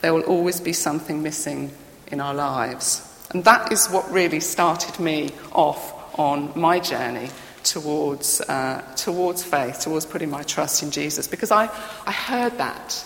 there 0.00 0.14
will 0.14 0.22
always 0.22 0.60
be 0.60 0.72
something 0.72 1.22
missing 1.22 1.70
in 2.08 2.20
our 2.20 2.34
lives. 2.34 3.04
And 3.30 3.44
that 3.44 3.72
is 3.72 3.88
what 3.88 4.10
really 4.10 4.40
started 4.40 4.98
me 4.98 5.30
off 5.52 6.18
on 6.18 6.52
my 6.58 6.80
journey 6.80 7.28
towards, 7.62 8.40
uh, 8.40 8.82
towards 8.96 9.44
faith, 9.44 9.80
towards 9.80 10.06
putting 10.06 10.30
my 10.30 10.42
trust 10.42 10.82
in 10.82 10.90
Jesus. 10.90 11.26
Because 11.28 11.50
I, 11.50 11.64
I 12.06 12.12
heard 12.12 12.56
that. 12.58 13.04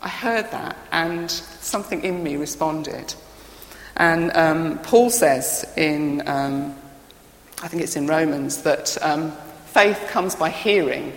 I 0.00 0.08
heard 0.08 0.50
that, 0.50 0.76
and 0.90 1.30
something 1.30 2.02
in 2.02 2.24
me 2.24 2.34
responded. 2.34 3.14
And 3.96 4.32
um, 4.34 4.78
Paul 4.80 5.10
says 5.10 5.64
in 5.76 6.26
um, 6.26 6.74
I 7.62 7.68
think 7.68 7.84
it's 7.84 7.94
in 7.94 8.08
Romans, 8.08 8.62
that 8.62 8.98
um, 9.02 9.30
faith 9.66 10.08
comes 10.08 10.34
by 10.34 10.50
hearing, 10.50 11.12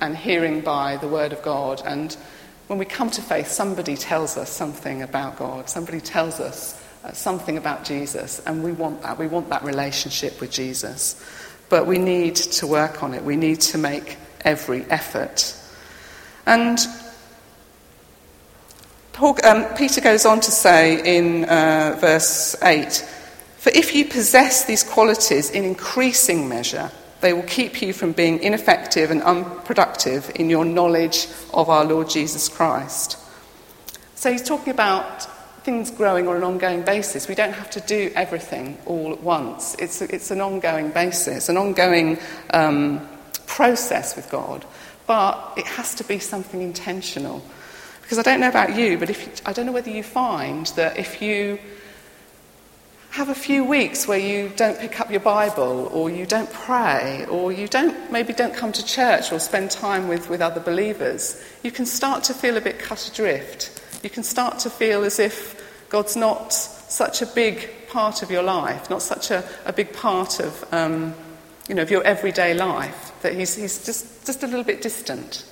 and 0.00 0.16
hearing 0.16 0.60
by 0.60 0.96
the 0.96 1.08
Word 1.08 1.32
of 1.32 1.42
God. 1.42 1.82
And 1.84 2.16
when 2.66 2.78
we 2.78 2.84
come 2.84 3.10
to 3.10 3.22
faith, 3.22 3.48
somebody 3.48 3.96
tells 3.96 4.36
us 4.36 4.50
something 4.50 5.02
about 5.02 5.38
God, 5.38 5.68
somebody 5.68 6.00
tells 6.00 6.40
us 6.40 6.80
uh, 7.04 7.12
something 7.12 7.56
about 7.56 7.84
Jesus, 7.84 8.40
and 8.46 8.62
we 8.62 8.72
want 8.72 9.02
that. 9.02 9.18
We 9.18 9.26
want 9.26 9.48
that 9.50 9.62
relationship 9.62 10.40
with 10.40 10.50
Jesus. 10.50 11.22
But 11.68 11.86
we 11.86 11.98
need 11.98 12.36
to 12.36 12.66
work 12.66 13.02
on 13.02 13.14
it, 13.14 13.22
we 13.22 13.36
need 13.36 13.60
to 13.60 13.78
make 13.78 14.16
every 14.44 14.84
effort. 14.84 15.54
And 16.46 16.78
Paul, 19.12 19.36
um, 19.44 19.64
Peter 19.74 20.00
goes 20.00 20.24
on 20.24 20.40
to 20.40 20.50
say 20.50 21.18
in 21.18 21.44
uh, 21.44 21.98
verse 22.00 22.56
8 22.62 23.04
For 23.58 23.70
if 23.70 23.94
you 23.94 24.04
possess 24.04 24.64
these 24.64 24.84
qualities 24.84 25.50
in 25.50 25.64
increasing 25.64 26.48
measure, 26.48 26.90
they 27.20 27.32
will 27.32 27.42
keep 27.42 27.82
you 27.82 27.92
from 27.92 28.12
being 28.12 28.40
ineffective 28.40 29.10
and 29.10 29.22
unproductive 29.22 30.30
in 30.34 30.48
your 30.48 30.64
knowledge 30.64 31.26
of 31.52 31.68
our 31.68 31.84
Lord 31.84 32.08
Jesus 32.08 32.48
Christ. 32.48 33.18
So 34.14 34.32
he's 34.32 34.42
talking 34.42 34.72
about 34.72 35.24
things 35.64 35.90
growing 35.90 36.28
on 36.28 36.36
an 36.36 36.44
ongoing 36.44 36.82
basis. 36.82 37.28
We 37.28 37.34
don't 37.34 37.52
have 37.52 37.70
to 37.70 37.80
do 37.80 38.10
everything 38.14 38.78
all 38.86 39.12
at 39.12 39.22
once. 39.22 39.74
It's, 39.78 40.00
it's 40.00 40.30
an 40.30 40.40
ongoing 40.40 40.90
basis, 40.90 41.48
an 41.48 41.56
ongoing 41.56 42.18
um, 42.50 43.06
process 43.46 44.16
with 44.16 44.30
God, 44.30 44.64
but 45.06 45.54
it 45.56 45.66
has 45.66 45.94
to 45.96 46.04
be 46.04 46.18
something 46.18 46.62
intentional. 46.62 47.42
Because 48.02 48.18
I 48.18 48.22
don't 48.22 48.40
know 48.40 48.48
about 48.48 48.76
you, 48.76 48.96
but 48.96 49.10
if 49.10 49.46
I 49.46 49.52
don't 49.52 49.66
know 49.66 49.72
whether 49.72 49.90
you 49.90 50.02
find 50.02 50.66
that 50.76 50.96
if 50.96 51.20
you 51.20 51.58
have 53.18 53.28
a 53.30 53.34
few 53.34 53.64
weeks 53.64 54.06
where 54.06 54.16
you 54.16 54.48
don't 54.50 54.78
pick 54.78 55.00
up 55.00 55.10
your 55.10 55.18
Bible 55.18 55.90
or 55.92 56.08
you 56.08 56.24
don't 56.24 56.52
pray 56.52 57.26
or 57.28 57.50
you 57.50 57.66
don't 57.66 58.12
maybe 58.12 58.32
don't 58.32 58.54
come 58.54 58.70
to 58.70 58.84
church 58.86 59.32
or 59.32 59.40
spend 59.40 59.72
time 59.72 60.06
with, 60.06 60.30
with 60.30 60.40
other 60.40 60.60
believers, 60.60 61.42
you 61.64 61.72
can 61.72 61.84
start 61.84 62.22
to 62.22 62.32
feel 62.32 62.56
a 62.56 62.60
bit 62.60 62.78
cut 62.78 63.08
adrift. 63.08 63.82
You 64.04 64.08
can 64.08 64.22
start 64.22 64.60
to 64.60 64.70
feel 64.70 65.02
as 65.02 65.18
if 65.18 65.88
God's 65.88 66.14
not 66.14 66.52
such 66.52 67.20
a 67.20 67.26
big 67.26 67.88
part 67.88 68.22
of 68.22 68.30
your 68.30 68.44
life, 68.44 68.88
not 68.88 69.02
such 69.02 69.32
a, 69.32 69.42
a 69.66 69.72
big 69.72 69.92
part 69.92 70.38
of, 70.38 70.72
um, 70.72 71.12
you 71.68 71.74
know, 71.74 71.82
of 71.82 71.90
your 71.90 72.04
everyday 72.04 72.54
life, 72.54 73.10
that 73.22 73.34
he's, 73.34 73.56
he's 73.56 73.84
just, 73.84 74.26
just 74.26 74.44
a 74.44 74.46
little 74.46 74.62
bit 74.62 74.80
distant. 74.80 75.44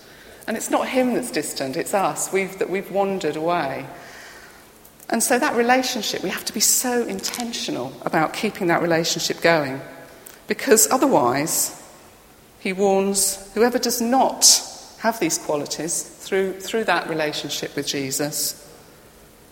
And 0.46 0.56
it's 0.56 0.70
not 0.70 0.86
him 0.86 1.14
that's 1.14 1.32
distant, 1.32 1.76
it's 1.76 1.94
us, 1.94 2.32
we've, 2.32 2.56
that 2.60 2.70
we've 2.70 2.92
wandered 2.92 3.34
away. 3.34 3.84
And 5.08 5.22
so 5.22 5.38
that 5.38 5.54
relationship, 5.56 6.22
we 6.22 6.30
have 6.30 6.44
to 6.46 6.52
be 6.52 6.60
so 6.60 7.04
intentional 7.06 7.92
about 8.02 8.32
keeping 8.32 8.66
that 8.68 8.82
relationship 8.82 9.40
going. 9.40 9.80
Because 10.48 10.90
otherwise, 10.90 11.82
he 12.58 12.72
warns 12.72 13.52
whoever 13.54 13.78
does 13.78 14.00
not 14.00 14.44
have 14.98 15.20
these 15.20 15.38
qualities 15.38 16.02
through, 16.02 16.60
through 16.60 16.84
that 16.84 17.08
relationship 17.08 17.76
with 17.76 17.86
Jesus 17.86 18.62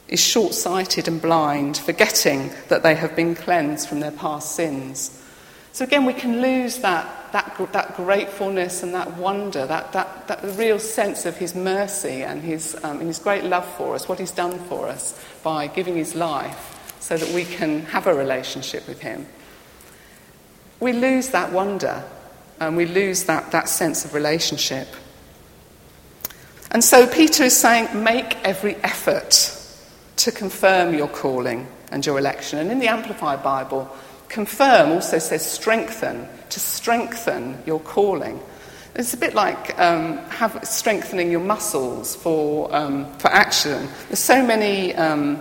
is 0.09 0.21
short 0.21 0.55
sighted 0.55 1.09
and 1.09 1.21
blind, 1.21 1.77
forgetting 1.77 2.53
that 2.69 2.83
they 2.83 2.95
have 2.95 3.17
been 3.17 3.35
cleansed 3.35 3.89
from 3.89 4.01
their 4.01 4.11
past 4.11 4.55
sins. 4.55 5.23
So 5.73 5.85
again, 5.85 6.05
we 6.05 6.13
can 6.13 6.41
lose 6.41 6.79
that, 6.79 7.07
that, 7.35 7.73
that 7.73 7.97
gratefulness 7.97 8.85
and 8.85 8.95
that 8.95 9.17
wonder, 9.17 9.67
that, 9.67 9.93
that, 9.93 10.29
that 10.29 10.41
real 10.57 10.79
sense 10.79 11.27
of 11.27 11.37
his 11.37 11.53
mercy 11.53 12.23
and 12.23 12.41
his, 12.41 12.77
um, 12.85 13.01
and 13.01 13.09
his 13.09 13.19
great 13.19 13.43
love 13.43 13.67
for 13.75 13.97
us, 13.97 14.09
what 14.09 14.21
he's 14.21 14.31
done 14.31 14.57
for 14.67 14.87
us 14.87 15.21
by 15.43 15.67
giving 15.67 15.97
his 15.97 16.15
life 16.15 16.97
so 17.01 17.17
that 17.17 17.29
we 17.35 17.45
can 17.45 17.83
have 17.87 18.07
a 18.07 18.15
relationship 18.15 18.87
with 18.87 19.01
him. 19.01 19.27
We 20.79 20.93
lose 20.93 21.31
that 21.31 21.51
wonder 21.51 22.05
and 22.61 22.77
we 22.77 22.87
lose 22.87 23.25
that, 23.25 23.51
that 23.51 23.69
sense 23.69 24.05
of 24.05 24.15
relationship. 24.15 24.87
And 26.71 26.85
so 26.85 27.05
Peter 27.05 27.43
is 27.43 27.57
saying, 27.57 28.01
make 28.01 28.37
every 28.45 28.77
effort 28.77 29.61
to 30.19 30.31
confirm 30.31 30.95
your 30.95 31.09
calling 31.09 31.67
and 31.91 32.07
your 32.07 32.17
election. 32.17 32.61
And 32.61 32.71
in 32.71 32.79
the 32.79 32.87
Amplified 32.87 33.43
Bible, 33.43 33.91
Confirm 34.35 34.91
also 34.91 35.21
says 35.21 35.49
strengthen, 35.49 36.27
to 36.51 36.59
strengthen 36.59 37.57
your 37.67 37.79
calling. 37.79 38.41
It's 38.97 39.15
a 39.15 39.17
bit 39.17 39.33
like 39.33 39.79
um, 39.79 40.17
have, 40.29 40.59
strengthening 40.65 41.31
your 41.31 41.39
muscles 41.39 42.17
for, 42.17 42.75
um, 42.75 43.17
for 43.19 43.29
action. 43.29 43.87
There's 44.09 44.19
so 44.19 44.45
many 44.45 44.93
um, 44.97 45.41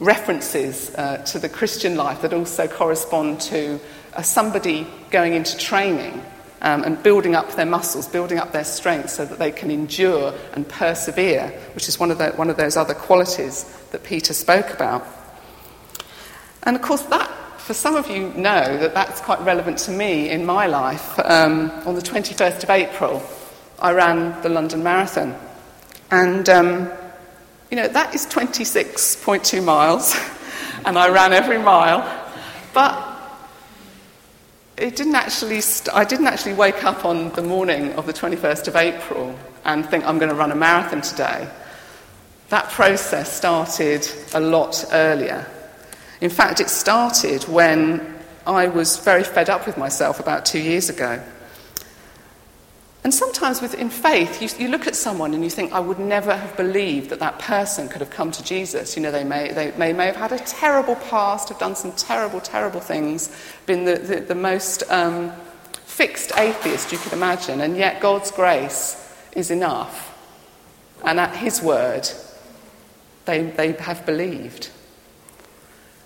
references 0.00 0.92
uh, 0.96 1.18
to 1.18 1.38
the 1.38 1.48
Christian 1.48 1.94
life 1.94 2.22
that 2.22 2.32
also 2.32 2.66
correspond 2.66 3.42
to 3.42 3.78
uh, 4.14 4.22
somebody 4.22 4.88
going 5.12 5.34
into 5.34 5.56
training 5.56 6.20
um, 6.62 6.82
and 6.82 7.00
building 7.04 7.36
up 7.36 7.52
their 7.52 7.64
muscles, 7.64 8.08
building 8.08 8.38
up 8.38 8.50
their 8.50 8.64
strength 8.64 9.10
so 9.10 9.24
that 9.24 9.38
they 9.38 9.52
can 9.52 9.70
endure 9.70 10.34
and 10.54 10.68
persevere, 10.68 11.46
which 11.76 11.88
is 11.88 12.00
one 12.00 12.10
of, 12.10 12.18
the, 12.18 12.30
one 12.30 12.50
of 12.50 12.56
those 12.56 12.76
other 12.76 12.94
qualities 12.94 13.62
that 13.92 14.02
Peter 14.02 14.34
spoke 14.34 14.70
about. 14.70 15.06
And 16.64 16.74
of 16.74 16.82
course, 16.82 17.02
that 17.02 17.36
for 17.70 17.74
some 17.74 17.94
of 17.94 18.10
you 18.10 18.30
know 18.30 18.78
that 18.78 18.94
that's 18.94 19.20
quite 19.20 19.40
relevant 19.42 19.78
to 19.78 19.92
me 19.92 20.28
in 20.28 20.44
my 20.44 20.66
life. 20.66 21.16
Um, 21.20 21.70
on 21.86 21.94
the 21.94 22.00
21st 22.00 22.64
of 22.64 22.70
April, 22.70 23.22
I 23.78 23.92
ran 23.92 24.42
the 24.42 24.48
London 24.48 24.82
Marathon. 24.82 25.36
And, 26.10 26.48
um, 26.48 26.90
you 27.70 27.76
know, 27.76 27.86
that 27.86 28.12
is 28.12 28.26
26.2 28.26 29.62
miles, 29.62 30.18
and 30.84 30.98
I 30.98 31.10
ran 31.10 31.32
every 31.32 31.58
mile. 31.58 32.02
But 32.74 33.06
it 34.76 34.96
didn't 34.96 35.14
actually 35.14 35.60
st- 35.60 35.94
I 35.94 36.02
didn't 36.02 36.26
actually 36.26 36.54
wake 36.54 36.82
up 36.82 37.04
on 37.04 37.30
the 37.34 37.42
morning 37.42 37.92
of 37.92 38.04
the 38.04 38.12
21st 38.12 38.66
of 38.66 38.74
April 38.74 39.38
and 39.64 39.86
think 39.86 40.04
I'm 40.06 40.18
going 40.18 40.30
to 40.30 40.34
run 40.34 40.50
a 40.50 40.56
marathon 40.56 41.02
today. 41.02 41.48
That 42.48 42.68
process 42.70 43.32
started 43.32 44.10
a 44.34 44.40
lot 44.40 44.86
earlier. 44.90 45.46
In 46.20 46.30
fact, 46.30 46.60
it 46.60 46.68
started 46.68 47.44
when 47.44 48.18
I 48.46 48.68
was 48.68 48.98
very 48.98 49.24
fed 49.24 49.48
up 49.48 49.66
with 49.66 49.78
myself 49.78 50.20
about 50.20 50.44
two 50.44 50.60
years 50.60 50.90
ago. 50.90 51.22
And 53.02 53.14
sometimes 53.14 53.62
within 53.62 53.88
faith, 53.88 54.42
you, 54.42 54.48
you, 54.62 54.70
look 54.70 54.86
at 54.86 54.94
someone 54.94 55.32
and 55.32 55.42
you 55.42 55.48
think, 55.48 55.72
I 55.72 55.80
would 55.80 55.98
never 55.98 56.36
have 56.36 56.54
believed 56.56 57.08
that 57.10 57.20
that 57.20 57.38
person 57.38 57.88
could 57.88 58.02
have 58.02 58.10
come 58.10 58.30
to 58.32 58.44
Jesus. 58.44 58.94
You 58.94 59.02
know, 59.02 59.10
they 59.10 59.24
may, 59.24 59.52
they 59.52 59.70
may, 59.78 59.94
may 59.94 60.06
have 60.06 60.16
had 60.16 60.32
a 60.32 60.38
terrible 60.38 60.96
past, 60.96 61.48
have 61.48 61.58
done 61.58 61.74
some 61.74 61.92
terrible, 61.92 62.40
terrible 62.40 62.80
things, 62.80 63.34
been 63.64 63.86
the, 63.86 63.96
the, 63.96 64.20
the 64.20 64.34
most 64.34 64.82
um, 64.90 65.32
fixed 65.86 66.32
atheist 66.36 66.92
you 66.92 66.98
could 66.98 67.14
imagine, 67.14 67.62
and 67.62 67.74
yet 67.74 68.00
God's 68.00 68.30
grace 68.30 68.96
is 69.32 69.50
enough. 69.50 70.06
And 71.02 71.18
at 71.18 71.34
His 71.36 71.62
word, 71.62 72.06
they, 73.24 73.44
they 73.44 73.72
have 73.72 74.04
believed. 74.04 74.68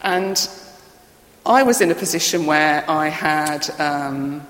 And 0.05 0.49
I 1.47 1.63
was 1.63 1.81
in 1.81 1.91
a 1.91 1.95
position 1.95 2.45
where 2.45 2.89
I 2.91 3.09
had, 3.09 3.69
um, 3.81 4.47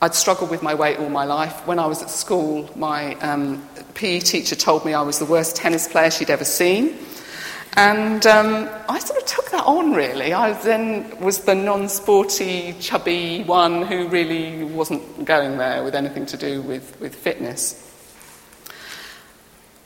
I'd 0.00 0.16
struggled 0.16 0.50
with 0.50 0.64
my 0.64 0.74
weight 0.74 0.98
all 0.98 1.08
my 1.08 1.24
life. 1.24 1.64
When 1.64 1.78
I 1.78 1.86
was 1.86 2.02
at 2.02 2.10
school, 2.10 2.68
my 2.74 3.14
um, 3.20 3.64
PE 3.94 4.18
teacher 4.18 4.56
told 4.56 4.84
me 4.84 4.94
I 4.94 5.02
was 5.02 5.20
the 5.20 5.26
worst 5.26 5.54
tennis 5.54 5.86
player 5.86 6.10
she'd 6.10 6.28
ever 6.28 6.44
seen. 6.44 6.98
And 7.76 8.26
um, 8.26 8.68
I 8.88 8.98
sort 8.98 9.22
of 9.22 9.26
took 9.28 9.50
that 9.52 9.64
on, 9.64 9.92
really. 9.92 10.32
I 10.32 10.52
then 10.54 11.20
was 11.20 11.44
the 11.44 11.54
non 11.54 11.88
sporty, 11.88 12.74
chubby 12.80 13.44
one 13.44 13.82
who 13.82 14.08
really 14.08 14.64
wasn't 14.64 15.24
going 15.24 15.56
there 15.56 15.84
with 15.84 15.94
anything 15.94 16.26
to 16.26 16.36
do 16.36 16.62
with, 16.62 17.00
with 17.00 17.14
fitness. 17.14 17.78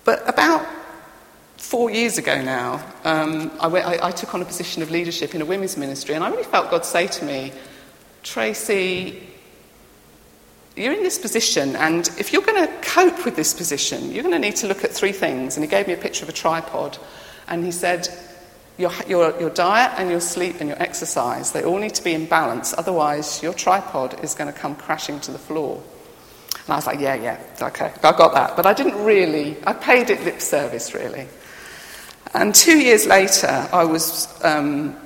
But 0.05 0.27
about 0.27 0.67
four 1.67 1.91
years 1.91 2.17
ago 2.17 2.41
now, 2.41 2.81
um, 3.03 3.51
I, 3.59 3.67
went, 3.67 3.87
I, 3.87 4.07
I, 4.07 4.11
took 4.13 4.35
on 4.35 4.41
a 4.41 4.45
position 4.45 4.83
of 4.83 4.91
leadership 4.93 5.35
in 5.35 5.43
a 5.43 5.45
women's 5.45 5.77
ministry, 5.77 6.15
and 6.15 6.23
I 6.23 6.31
really 6.31 6.45
felt 6.45 6.71
God 6.71 6.85
say 6.85 7.09
to 7.09 7.25
me, 7.25 7.53
Tracy, 8.23 9.21
you're 10.77 10.93
in 10.93 11.03
this 11.03 11.19
position, 11.19 11.75
and 11.75 12.09
if 12.19 12.33
you're 12.33 12.43
going 12.43 12.65
to 12.65 12.73
cope 12.83 13.25
with 13.25 13.35
this 13.35 13.53
position, 13.53 14.13
you're 14.13 14.23
going 14.23 14.35
to 14.35 14.39
need 14.39 14.55
to 14.57 14.69
look 14.69 14.85
at 14.85 14.93
three 14.93 15.11
things. 15.11 15.57
And 15.57 15.65
he 15.65 15.69
gave 15.69 15.89
me 15.89 15.93
a 15.93 15.97
picture 15.97 16.25
of 16.25 16.29
a 16.29 16.33
tripod, 16.33 16.99
and 17.49 17.65
he 17.65 17.73
said, 17.73 18.09
your, 18.79 18.93
your, 19.09 19.41
your 19.41 19.51
diet 19.51 19.93
and 19.97 20.09
your 20.09 20.21
sleep 20.21 20.57
and 20.61 20.69
your 20.69 20.81
exercise, 20.81 21.51
they 21.51 21.65
all 21.65 21.79
need 21.79 21.97
to 21.97 22.05
be 22.05 22.13
in 22.13 22.27
balance, 22.27 22.75
otherwise, 22.79 23.43
your 23.43 23.55
tripod 23.55 24.23
is 24.23 24.35
going 24.35 24.53
to 24.53 24.57
come 24.57 24.77
crashing 24.77 25.19
to 25.21 25.33
the 25.33 25.39
floor. 25.39 25.83
And 26.65 26.73
I 26.73 26.77
was 26.77 26.87
like, 26.87 27.01
yeah, 27.01 27.15
yeah, 27.15 27.41
okay, 27.61 27.93
I 28.05 28.13
got 28.13 28.35
that. 28.35 28.55
But 28.55 28.67
I 28.67 28.73
didn't 28.73 29.03
really, 29.05 29.57
I 29.67 29.73
paid 29.73 30.11
it 30.11 30.23
lip 30.23 30.41
service, 30.41 30.95
really. 30.95 31.27
And 32.35 32.55
two 32.55 32.79
years 32.79 33.07
later, 33.07 33.69
I 33.73 33.85
was 33.85 34.29
um, 34.45 34.97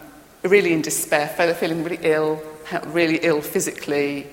really 0.42 0.72
in 0.72 0.82
despair, 0.82 1.28
feeling 1.28 1.84
really 1.84 1.98
ill, 2.02 2.42
really 2.86 3.18
ill 3.22 3.40
physically, 3.40 4.26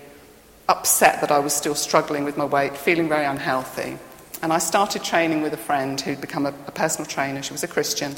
upset 0.70 1.22
that 1.22 1.32
I 1.32 1.39
was 1.39 1.53
still 1.53 1.75
struggling 1.75 2.24
with 2.24 2.38
my 2.38 2.46
weight, 2.46 2.75
feeling 2.75 3.08
very 3.08 3.25
unhealthy. 3.25 3.98
And 4.41 4.53
I 4.53 4.60
started 4.60 5.03
training 5.03 5.41
with 5.41 5.53
a 5.53 5.58
friend 5.58 6.00
who'd 6.00 6.22
become 6.22 6.46
a, 6.46 6.53
a 6.67 6.72
personal 6.72 7.08
trainer. 7.08 7.41
She 7.41 7.53
was 7.53 7.63
a 7.63 7.67
Christian. 7.67 8.15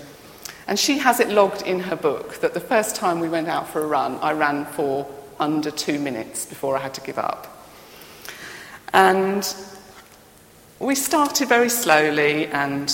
And 0.68 0.78
she 0.78 1.00
has 1.00 1.20
it 1.20 1.30
logged 1.30 1.64
in 1.64 1.80
her 1.80 1.96
book 1.96 2.42
that 2.42 2.54
the 2.54 2.60
first 2.60 2.96
time 2.96 3.20
we 3.20 3.30
went 3.30 3.48
out 3.48 3.70
for 3.70 3.82
a 3.82 3.88
run, 3.88 4.18
I 4.18 4.34
ran 4.34 4.66
for 4.66 5.08
under 5.40 5.72
two 5.72 6.00
minutes 6.00 6.46
before 6.46 6.78
I 6.78 6.82
had 6.82 6.94
to 6.96 7.02
give 7.02 7.18
up. 7.18 7.48
And 8.94 9.52
we 10.80 10.96
started 10.96 11.48
very 11.48 11.70
slowly, 11.70 12.48
and 12.48 12.90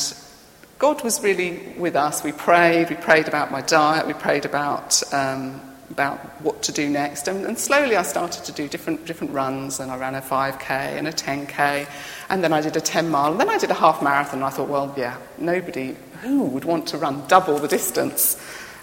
God 0.77 1.03
was 1.03 1.23
really 1.23 1.73
with 1.77 1.95
us. 1.95 2.23
We 2.23 2.33
prayed, 2.33 2.89
we 2.89 2.95
prayed 2.95 3.27
about 3.27 3.49
my 3.51 3.61
diet, 3.61 4.07
we 4.07 4.13
prayed 4.13 4.43
about, 4.43 5.01
um, 5.13 5.61
about 5.89 6.19
what 6.41 6.63
to 6.63 6.73
do 6.73 6.89
next. 6.89 7.29
And, 7.29 7.45
and, 7.45 7.57
slowly 7.57 7.95
I 7.95 8.01
started 8.01 8.43
to 8.43 8.51
do 8.51 8.67
different, 8.67 9.05
different 9.05 9.31
runs, 9.31 9.79
and 9.79 9.89
I 9.89 9.97
ran 9.97 10.15
a 10.15 10.21
5K 10.21 10.69
and 10.69 11.07
a 11.07 11.13
10K, 11.13 11.87
and 12.29 12.43
then 12.43 12.51
I 12.51 12.59
did 12.59 12.75
a 12.75 12.81
10 12.81 13.09
mile, 13.09 13.31
and 13.31 13.39
then 13.39 13.49
I 13.49 13.57
did 13.57 13.71
a 13.71 13.75
half 13.75 14.03
marathon. 14.03 14.39
And 14.39 14.43
I 14.43 14.49
thought, 14.49 14.67
well, 14.67 14.93
yeah, 14.97 15.17
nobody, 15.37 15.95
who 16.21 16.43
would 16.43 16.65
want 16.65 16.87
to 16.89 16.97
run 16.97 17.25
double 17.27 17.57
the 17.57 17.69
distance? 17.69 18.37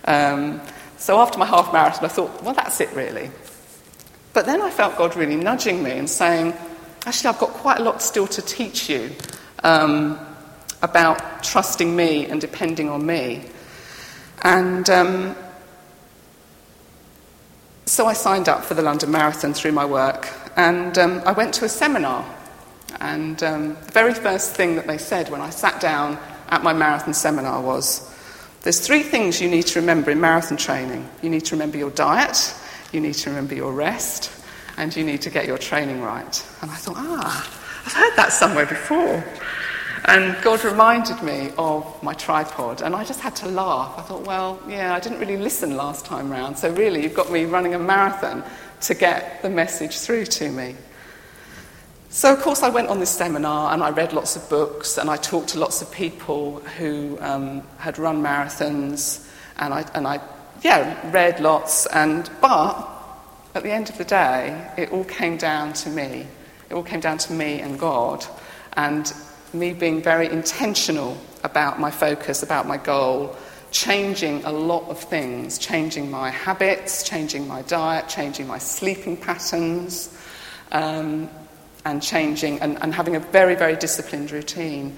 Um, 0.07 0.63
so 0.97 1.19
after 1.21 1.39
my 1.39 1.47
half 1.47 1.75
marathon, 1.75 2.07
I 2.07 2.09
thought, 2.09 2.43
well, 2.43 2.55
that's 2.55 2.81
it 2.81 2.91
really. 2.95 3.31
But 4.33 4.47
then 4.47 4.63
I 4.63 4.71
felt 4.71 4.97
God 4.97 5.15
really 5.15 5.37
nudging 5.37 5.83
me 5.83 5.91
and 5.91 6.09
saying, 6.09 6.55
actually, 7.05 7.29
I've 7.29 7.39
got 7.39 7.51
quite 7.51 7.81
a 7.81 7.83
lot 7.83 8.01
still 8.01 8.27
to 8.29 8.41
teach 8.41 8.89
you 8.89 9.11
um, 9.63 10.19
about 10.83 11.43
trusting 11.43 11.95
me 11.95 12.27
and 12.27 12.41
depending 12.41 12.89
on 12.89 13.07
me. 13.07 13.45
And 14.43 14.89
um, 14.91 15.37
so 17.87 18.07
I 18.07 18.13
signed 18.13 18.49
up 18.49 18.65
for 18.65 18.75
the 18.75 18.83
London 18.83 19.11
Marathon 19.11 19.55
through 19.55 19.73
my 19.73 19.85
work, 19.85 20.29
and 20.57 20.97
um, 20.99 21.23
I 21.25 21.33
went 21.33 21.55
to 21.55 21.65
a 21.65 21.69
seminar. 21.69 22.25
And 23.01 23.43
um, 23.43 23.75
the 23.75 23.93
very 23.93 24.15
first 24.15 24.55
thing 24.55 24.77
that 24.77 24.87
they 24.87 24.99
said 24.99 25.31
when 25.31 25.41
I 25.41 25.51
sat 25.51 25.81
down 25.81 26.19
at 26.49 26.63
my 26.63 26.73
marathon 26.73 27.15
seminar 27.15 27.63
was 27.63 28.09
there's 28.63 28.87
three 28.87 29.03
things 29.03 29.41
you 29.41 29.49
need 29.49 29.67
to 29.69 29.81
remember 29.81 30.11
in 30.11 30.21
marathon 30.21 30.59
training 30.59 31.09
you 31.23 31.31
need 31.31 31.45
to 31.47 31.55
remember 31.55 31.79
your 31.79 31.91
diet, 31.91 32.55
you 32.93 33.01
need 33.01 33.15
to 33.15 33.31
remember 33.31 33.55
your 33.55 33.73
rest, 33.73 34.31
and 34.77 34.95
you 34.95 35.05
need 35.05 35.23
to 35.23 35.31
get 35.31 35.47
your 35.47 35.59
training 35.59 36.03
right. 36.03 36.47
And 36.61 36.71
I 36.71 36.75
thought, 36.75 36.97
ah, 36.99 37.83
I've 37.87 37.93
heard 37.93 38.17
that 38.17 38.33
somewhere 38.33 38.67
before. 38.67 39.25
And 40.05 40.37
God 40.43 40.65
reminded 40.65 41.23
me 41.23 41.53
of 41.57 42.03
my 42.03 42.13
tripod, 42.15 42.83
and 42.83 42.95
I 42.95 43.05
just 43.05 43.21
had 43.21 43.37
to 43.37 43.49
laugh. 43.49 43.95
I 43.97 44.03
thought, 44.03 44.27
well, 44.27 44.61
yeah, 44.69 44.95
I 44.95 45.01
didn't 45.01 45.21
really 45.21 45.37
listen 45.37 45.77
last 45.77 46.05
time 46.05 46.29
round, 46.29 46.59
so 46.59 46.73
really, 46.73 47.03
you've 47.03 47.15
got 47.15 47.31
me 47.31 47.45
running 47.45 47.75
a 47.75 47.79
marathon 47.79 48.43
to 48.81 48.95
get 48.95 49.43
the 49.43 49.51
message 49.51 49.99
through 49.99 50.27
to 50.27 50.51
me. 50.51 50.75
So, 52.11 52.33
of 52.33 52.41
course, 52.41 52.65
I 52.65 52.69
went 52.69 52.89
on 52.89 52.99
this 52.99 53.11
seminar 53.11 53.73
and 53.73 53.83
I 53.83 53.91
read 53.91 54.13
lots 54.13 54.35
of 54.37 54.47
books 54.51 54.99
and 54.99 55.09
I 55.09 55.17
talked 55.17 55.51
to 55.51 55.59
lots 55.59 55.81
of 55.81 55.91
people 55.93 56.61
who 56.77 57.17
um, 57.21 57.63
had 57.79 57.97
run 57.99 58.23
marathons, 58.23 59.27
and 59.57 59.73
I, 59.73 59.87
and 59.95 60.07
I, 60.07 60.21
yeah, 60.63 61.11
read 61.13 61.39
lots. 61.39 61.87
And 61.87 62.29
but 62.41 62.89
at 63.55 63.63
the 63.63 63.71
end 63.71 63.89
of 63.89 63.99
the 63.99 64.05
day, 64.05 64.69
it 64.77 64.91
all 64.91 65.05
came 65.05 65.37
down 65.37 65.75
to 65.75 65.91
me. 65.91 66.27
It 66.69 66.75
all 66.75 66.83
came 66.83 67.01
down 67.01 67.19
to 67.19 67.33
me 67.33 67.61
and 67.61 67.79
God, 67.79 68.27
and 68.77 69.13
me 69.55 69.73
being 69.73 70.03
very 70.03 70.29
intentional 70.29 71.17
about 71.45 71.81
my 71.81 71.91
focus, 71.91 72.43
about 72.43 72.67
my 72.67 72.77
goal, 72.77 73.37
changing 73.71 74.45
a 74.45 74.53
lot 74.53 74.89
of 74.89 74.99
things, 74.99 75.59
changing 75.59 76.11
my 76.11 76.31
habits, 76.31 77.03
changing 77.03 77.49
my 77.49 77.63
diet, 77.63 78.09
changing 78.09 78.47
my 78.47 78.59
sleeping 78.59 79.17
patterns, 79.17 80.17
um, 80.73 81.29
and 81.85 82.03
changing 82.03 82.61
and, 82.61 82.81
and 82.83 82.95
having 82.95 83.17
a 83.17 83.21
very, 83.21 83.55
very 83.55 83.77
disciplined 83.77 84.31
routine. 84.31 84.97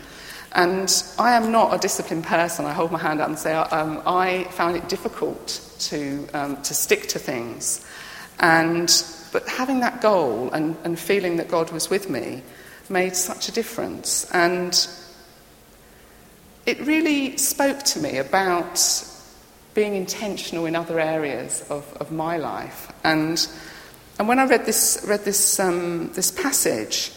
And 0.53 1.03
I 1.19 1.33
am 1.33 1.51
not 1.51 1.75
a 1.75 1.79
disciplined 1.79 2.25
person. 2.25 2.65
I 2.65 2.73
hold 2.73 2.93
my 2.93 2.99
hand 2.99 3.21
up 3.21 3.29
and 3.29 3.39
say 3.39 3.55
um, 3.55 4.03
I 4.07 4.45
found 4.51 4.77
it 4.77 4.89
difficult 4.89 5.61
to, 5.81 6.29
um, 6.33 6.63
to 6.63 6.75
stick 6.75 7.09
to 7.09 7.19
things. 7.19 7.85
And, 8.39 8.93
but 9.33 9.49
having 9.49 9.81
that 9.81 10.01
goal 10.01 10.51
and, 10.53 10.77
and 10.85 10.99
feeling 10.99 11.37
that 11.39 11.49
God 11.49 11.73
was 11.73 11.91
with 11.91 12.09
me 12.09 12.43
made 12.91 13.17
such 13.17 13.49
a 13.49 13.53
difference. 13.53 14.31
And 14.33 14.75
it 16.67 16.81
really 16.81 17.37
spoke 17.37 17.83
to 17.83 18.01
me 18.01 18.19
about 18.19 18.81
being 19.75 19.95
intentional 19.95 20.67
in 20.67 20.77
other 20.77 21.01
areas 21.01 21.65
of, 21.69 21.93
of 22.01 22.13
my 22.13 22.37
life. 22.37 22.93
And, 23.03 23.47
and 24.19 24.29
when 24.29 24.39
I 24.39 24.47
read 24.47 24.65
this, 24.65 25.05
read 25.07 25.25
this, 25.25 25.59
um, 25.59 26.13
this 26.13 26.31
passage, 26.31 27.13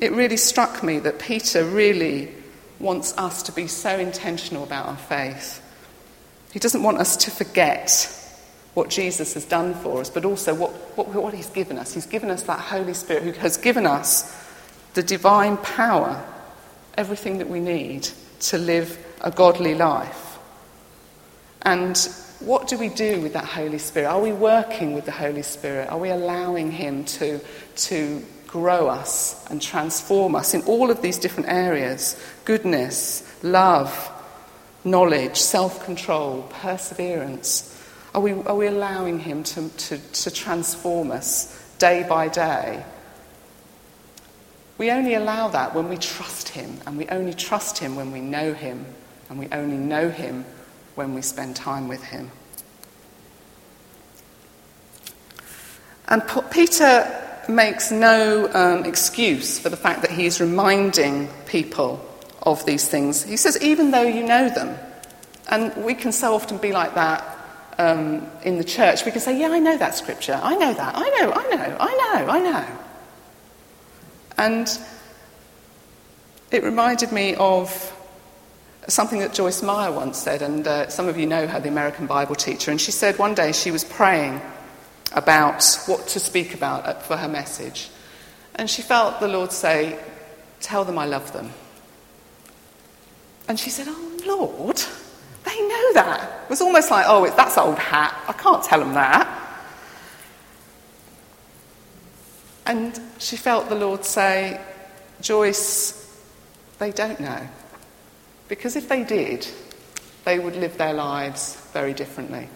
it 0.00 0.12
really 0.12 0.36
struck 0.36 0.82
me 0.82 0.98
that 1.00 1.18
Peter 1.18 1.64
really 1.64 2.32
wants 2.78 3.16
us 3.16 3.42
to 3.44 3.52
be 3.52 3.66
so 3.66 3.98
intentional 3.98 4.64
about 4.64 4.86
our 4.86 4.96
faith. 4.96 5.62
He 6.52 6.58
doesn't 6.58 6.82
want 6.82 6.98
us 6.98 7.16
to 7.18 7.30
forget 7.30 8.12
what 8.74 8.90
Jesus 8.90 9.34
has 9.34 9.46
done 9.46 9.74
for 9.74 10.00
us, 10.00 10.10
but 10.10 10.24
also 10.24 10.54
what, 10.54 10.70
what, 10.96 11.08
what 11.08 11.34
He's 11.34 11.48
given 11.48 11.78
us. 11.78 11.94
He's 11.94 12.06
given 12.06 12.30
us 12.30 12.42
that 12.42 12.60
Holy 12.60 12.92
Spirit 12.94 13.22
who 13.22 13.32
has 13.32 13.56
given 13.56 13.86
us 13.86 14.45
the 14.96 15.02
divine 15.02 15.58
power, 15.58 16.24
everything 16.96 17.36
that 17.38 17.50
we 17.50 17.60
need 17.60 18.08
to 18.40 18.56
live 18.56 18.98
a 19.20 19.30
godly 19.30 19.74
life. 19.74 20.38
And 21.60 21.98
what 22.40 22.66
do 22.66 22.78
we 22.78 22.88
do 22.88 23.20
with 23.20 23.34
that 23.34 23.44
Holy 23.44 23.76
Spirit? 23.76 24.06
Are 24.06 24.20
we 24.20 24.32
working 24.32 24.94
with 24.94 25.04
the 25.04 25.12
Holy 25.12 25.42
Spirit? 25.42 25.90
Are 25.90 25.98
we 25.98 26.08
allowing 26.08 26.72
Him 26.72 27.04
to, 27.04 27.40
to 27.76 28.24
grow 28.46 28.88
us 28.88 29.44
and 29.50 29.60
transform 29.60 30.34
us 30.34 30.54
in 30.54 30.62
all 30.62 30.90
of 30.90 31.02
these 31.02 31.18
different 31.18 31.50
areas 31.50 32.18
goodness, 32.46 33.22
love, 33.42 34.10
knowledge, 34.82 35.36
self 35.36 35.84
control, 35.84 36.42
perseverance? 36.62 37.72
Are 38.14 38.22
we, 38.22 38.32
are 38.32 38.56
we 38.56 38.66
allowing 38.66 39.18
Him 39.18 39.44
to, 39.44 39.68
to, 39.68 39.98
to 39.98 40.30
transform 40.30 41.10
us 41.10 41.74
day 41.76 42.06
by 42.08 42.28
day? 42.28 42.82
We 44.78 44.90
only 44.90 45.14
allow 45.14 45.48
that 45.48 45.74
when 45.74 45.88
we 45.88 45.96
trust 45.96 46.50
Him, 46.50 46.80
and 46.86 46.98
we 46.98 47.06
only 47.08 47.32
trust 47.34 47.78
Him 47.78 47.96
when 47.96 48.12
we 48.12 48.20
know 48.20 48.52
Him, 48.52 48.86
and 49.30 49.38
we 49.38 49.48
only 49.52 49.76
know 49.76 50.10
Him 50.10 50.44
when 50.94 51.14
we 51.14 51.22
spend 51.22 51.56
time 51.56 51.88
with 51.88 52.02
Him. 52.02 52.30
And 56.08 56.22
Peter 56.50 57.22
makes 57.48 57.90
no 57.90 58.50
um, 58.52 58.84
excuse 58.84 59.58
for 59.58 59.68
the 59.68 59.76
fact 59.76 60.02
that 60.02 60.10
he's 60.10 60.40
reminding 60.40 61.28
people 61.46 62.04
of 62.42 62.64
these 62.66 62.88
things. 62.88 63.24
He 63.24 63.36
says, 63.36 63.60
even 63.62 63.90
though 63.90 64.02
you 64.02 64.24
know 64.24 64.48
them. 64.48 64.78
And 65.48 65.84
we 65.84 65.94
can 65.94 66.12
so 66.12 66.34
often 66.34 66.58
be 66.58 66.72
like 66.72 66.94
that 66.94 67.36
um, 67.78 68.28
in 68.42 68.58
the 68.58 68.64
church, 68.64 69.04
we 69.04 69.12
can 69.12 69.20
say, 69.20 69.38
Yeah, 69.38 69.50
I 69.50 69.58
know 69.58 69.76
that 69.76 69.94
scripture. 69.94 70.38
I 70.42 70.56
know 70.56 70.72
that. 70.72 70.94
I 70.96 71.08
know, 71.20 71.32
I 71.32 71.48
know, 71.54 71.76
I 71.78 71.92
know, 71.92 72.30
I 72.30 72.40
know. 72.40 72.78
And 74.38 74.68
it 76.50 76.62
reminded 76.62 77.12
me 77.12 77.34
of 77.34 77.92
something 78.88 79.20
that 79.20 79.34
Joyce 79.34 79.62
Meyer 79.62 79.90
once 79.90 80.18
said, 80.18 80.42
and 80.42 80.66
uh, 80.66 80.88
some 80.88 81.08
of 81.08 81.18
you 81.18 81.26
know 81.26 81.46
her, 81.46 81.60
the 81.60 81.68
American 81.68 82.06
Bible 82.06 82.34
teacher. 82.34 82.70
And 82.70 82.80
she 82.80 82.92
said 82.92 83.18
one 83.18 83.34
day 83.34 83.52
she 83.52 83.70
was 83.70 83.84
praying 83.84 84.40
about 85.12 85.64
what 85.86 86.06
to 86.08 86.20
speak 86.20 86.54
about 86.54 87.02
for 87.02 87.16
her 87.16 87.28
message. 87.28 87.90
And 88.54 88.70
she 88.70 88.82
felt 88.82 89.20
the 89.20 89.28
Lord 89.28 89.52
say, 89.52 89.98
Tell 90.60 90.84
them 90.84 90.98
I 90.98 91.04
love 91.04 91.32
them. 91.32 91.52
And 93.48 93.58
she 93.60 93.70
said, 93.70 93.86
Oh, 93.88 94.18
Lord, 94.26 94.80
they 95.44 95.68
know 95.68 95.92
that. 95.94 96.42
It 96.44 96.50
was 96.50 96.60
almost 96.60 96.90
like, 96.90 97.06
oh, 97.08 97.24
that's 97.36 97.56
old 97.56 97.78
hat. 97.78 98.14
I 98.26 98.32
can't 98.32 98.62
tell 98.64 98.80
them 98.80 98.94
that. 98.94 99.35
And 102.66 102.98
she 103.18 103.36
felt 103.36 103.68
the 103.68 103.74
Lord 103.74 104.04
say, 104.04 104.60
Joyce, 105.20 106.20
they 106.78 106.90
don't 106.90 107.20
know. 107.20 107.48
Because 108.48 108.76
if 108.76 108.88
they 108.88 109.04
did, 109.04 109.46
they 110.24 110.38
would 110.38 110.56
live 110.56 110.76
their 110.76 110.92
lives 110.92 111.56
very 111.72 111.94
differently. 111.94 112.48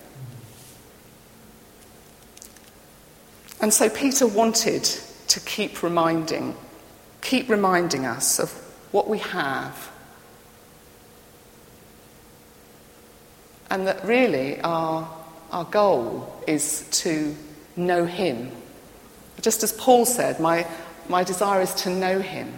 And 3.61 3.73
so 3.73 3.89
Peter 3.89 4.27
wanted 4.27 4.85
to 5.29 5.41
keep 5.41 5.83
reminding, 5.83 6.57
keep 7.21 7.49
reminding 7.49 8.07
us 8.07 8.39
of 8.39 8.51
what 8.91 9.09
we 9.09 9.19
have 9.19 9.91
And 13.71 13.87
that 13.87 14.05
really 14.05 14.61
our, 14.63 15.09
our 15.53 15.65
goal 15.65 16.43
is 16.49 16.89
to 17.03 17.35
know 17.77 18.05
Him. 18.05 18.51
Just 19.41 19.63
as 19.63 19.73
Paul 19.73 20.05
said, 20.05 20.41
my, 20.41 20.67
my 21.09 21.25
desire 21.25 21.61
is 21.61 21.75
to 21.75 21.91
know 21.91 22.21
Him. 22.21 22.53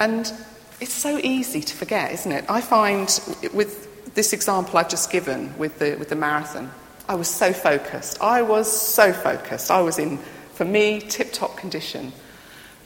And 0.00 0.32
it's 0.80 0.92
so 0.92 1.18
easy 1.18 1.60
to 1.60 1.74
forget, 1.74 2.12
isn't 2.12 2.30
it? 2.30 2.44
I 2.48 2.60
find 2.60 3.08
with 3.52 4.14
this 4.14 4.32
example 4.32 4.78
I've 4.78 4.88
just 4.88 5.10
given 5.10 5.56
with 5.58 5.78
the, 5.78 5.96
with 5.96 6.08
the 6.08 6.16
marathon, 6.16 6.70
I 7.08 7.14
was 7.14 7.28
so 7.28 7.52
focused. 7.52 8.20
I 8.22 8.42
was 8.42 8.70
so 8.70 9.12
focused. 9.12 9.70
I 9.70 9.80
was 9.80 9.98
in, 9.98 10.18
for 10.54 10.64
me, 10.64 11.00
tip 11.00 11.32
top 11.32 11.56
condition. 11.56 12.12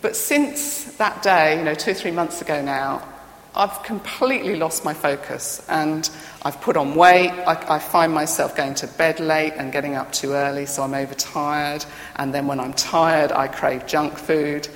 But 0.01 0.16
since 0.16 0.85
that 0.96 1.22
day, 1.22 1.59
you 1.59 1.64
know, 1.64 1.75
two 1.75 1.90
or 1.90 1.94
three 1.94 2.11
months 2.11 2.40
ago 2.40 2.62
now, 2.62 3.07
I've 3.55 3.83
completely 3.83 4.57
lost 4.57 4.83
my 4.83 4.95
focus 4.95 5.65
and 5.69 6.09
I've 6.43 6.61
put 6.62 6.79
on 6.79 6.95
weight. 6.95 7.31
I, 7.31 7.75
I, 7.75 7.79
find 7.79 8.12
myself 8.12 8.57
going 8.57 8.75
to 8.77 8.87
bed 8.87 9.21
late 9.21 9.53
and 9.57 9.71
getting 9.71 9.95
up 9.95 10.11
too 10.11 10.33
early, 10.33 10.65
so 10.65 10.83
I'm 10.83 10.95
overtired. 10.95 11.85
And 12.17 12.33
then 12.33 12.47
when 12.47 12.59
I'm 12.59 12.73
tired, 12.73 13.31
I 13.31 13.49
crave 13.49 13.87
junk 13.87 14.17
food. 14.17 14.69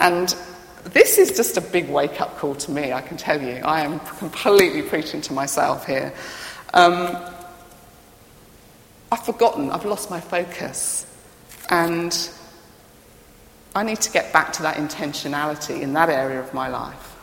And 0.00 0.34
this 0.84 1.18
is 1.18 1.36
just 1.36 1.56
a 1.56 1.60
big 1.60 1.88
wake 1.88 2.20
up 2.20 2.36
call 2.36 2.56
to 2.56 2.70
me, 2.72 2.92
I 2.92 3.00
can 3.00 3.16
tell 3.16 3.40
you. 3.40 3.62
I 3.64 3.82
am 3.82 4.00
completely 4.00 4.82
preaching 4.82 5.20
to 5.22 5.32
myself 5.32 5.86
here. 5.86 6.12
Um, 6.74 7.16
I've 9.12 9.24
forgotten, 9.24 9.70
I've 9.70 9.84
lost 9.84 10.10
my 10.10 10.20
focus. 10.20 11.06
And 11.70 12.28
I 13.76 13.84
need 13.84 14.00
to 14.00 14.10
get 14.10 14.32
back 14.32 14.52
to 14.54 14.62
that 14.62 14.78
intentionality 14.78 15.80
in 15.80 15.92
that 15.92 16.08
area 16.08 16.40
of 16.40 16.52
my 16.52 16.66
life. 16.66 17.15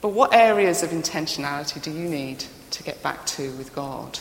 But 0.00 0.08
what 0.08 0.34
areas 0.34 0.82
of 0.82 0.90
intentionality 0.90 1.80
do 1.82 1.90
you 1.90 2.08
need 2.08 2.44
to 2.70 2.82
get 2.82 3.02
back 3.02 3.24
to 3.26 3.52
with 3.52 3.74
God? 3.74 4.18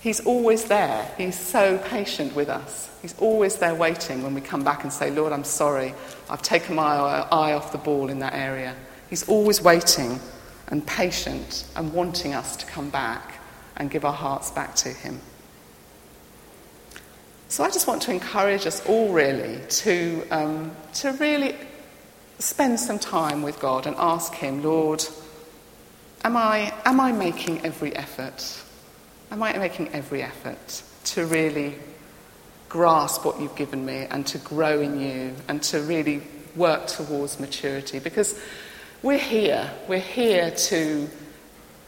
He's 0.00 0.20
always 0.20 0.64
there. 0.64 1.12
He's 1.18 1.38
so 1.38 1.76
patient 1.78 2.34
with 2.34 2.48
us. 2.48 2.90
He's 3.02 3.14
always 3.18 3.56
there 3.56 3.74
waiting 3.74 4.22
when 4.22 4.34
we 4.34 4.40
come 4.40 4.64
back 4.64 4.82
and 4.82 4.92
say, 4.92 5.10
Lord, 5.10 5.32
I'm 5.32 5.44
sorry. 5.44 5.94
I've 6.30 6.42
taken 6.42 6.74
my 6.74 6.96
eye 6.96 7.52
off 7.52 7.72
the 7.72 7.78
ball 7.78 8.08
in 8.08 8.18
that 8.20 8.34
area. 8.34 8.74
He's 9.10 9.28
always 9.28 9.60
waiting 9.60 10.18
and 10.68 10.86
patient 10.86 11.64
and 11.76 11.92
wanting 11.92 12.32
us 12.32 12.56
to 12.56 12.66
come 12.66 12.88
back 12.88 13.34
and 13.76 13.90
give 13.90 14.04
our 14.04 14.12
hearts 14.12 14.50
back 14.50 14.74
to 14.76 14.88
Him. 14.88 15.20
So 17.48 17.64
I 17.64 17.70
just 17.70 17.86
want 17.86 18.00
to 18.02 18.12
encourage 18.12 18.66
us 18.66 18.84
all 18.86 19.12
really 19.12 19.58
to, 19.68 20.26
um, 20.30 20.70
to 20.94 21.12
really 21.14 21.56
spend 22.40 22.80
some 22.80 22.98
time 22.98 23.42
with 23.42 23.60
God 23.60 23.86
and 23.86 23.94
ask 23.98 24.34
Him, 24.34 24.62
Lord, 24.62 25.04
am 26.24 26.36
I, 26.36 26.72
am 26.84 26.98
I 26.98 27.12
making 27.12 27.64
every 27.64 27.94
effort? 27.94 28.62
Am 29.30 29.42
I 29.42 29.56
making 29.58 29.88
every 29.90 30.22
effort 30.22 30.82
to 31.04 31.26
really 31.26 31.76
grasp 32.68 33.24
what 33.24 33.40
you've 33.40 33.56
given 33.56 33.84
me 33.84 34.06
and 34.10 34.26
to 34.26 34.38
grow 34.38 34.80
in 34.80 35.00
you 35.00 35.34
and 35.48 35.62
to 35.64 35.80
really 35.82 36.22
work 36.56 36.86
towards 36.86 37.38
maturity? 37.38 37.98
Because 37.98 38.38
we're 39.02 39.18
here. 39.18 39.70
We're 39.86 39.98
here 39.98 40.50
to 40.50 41.08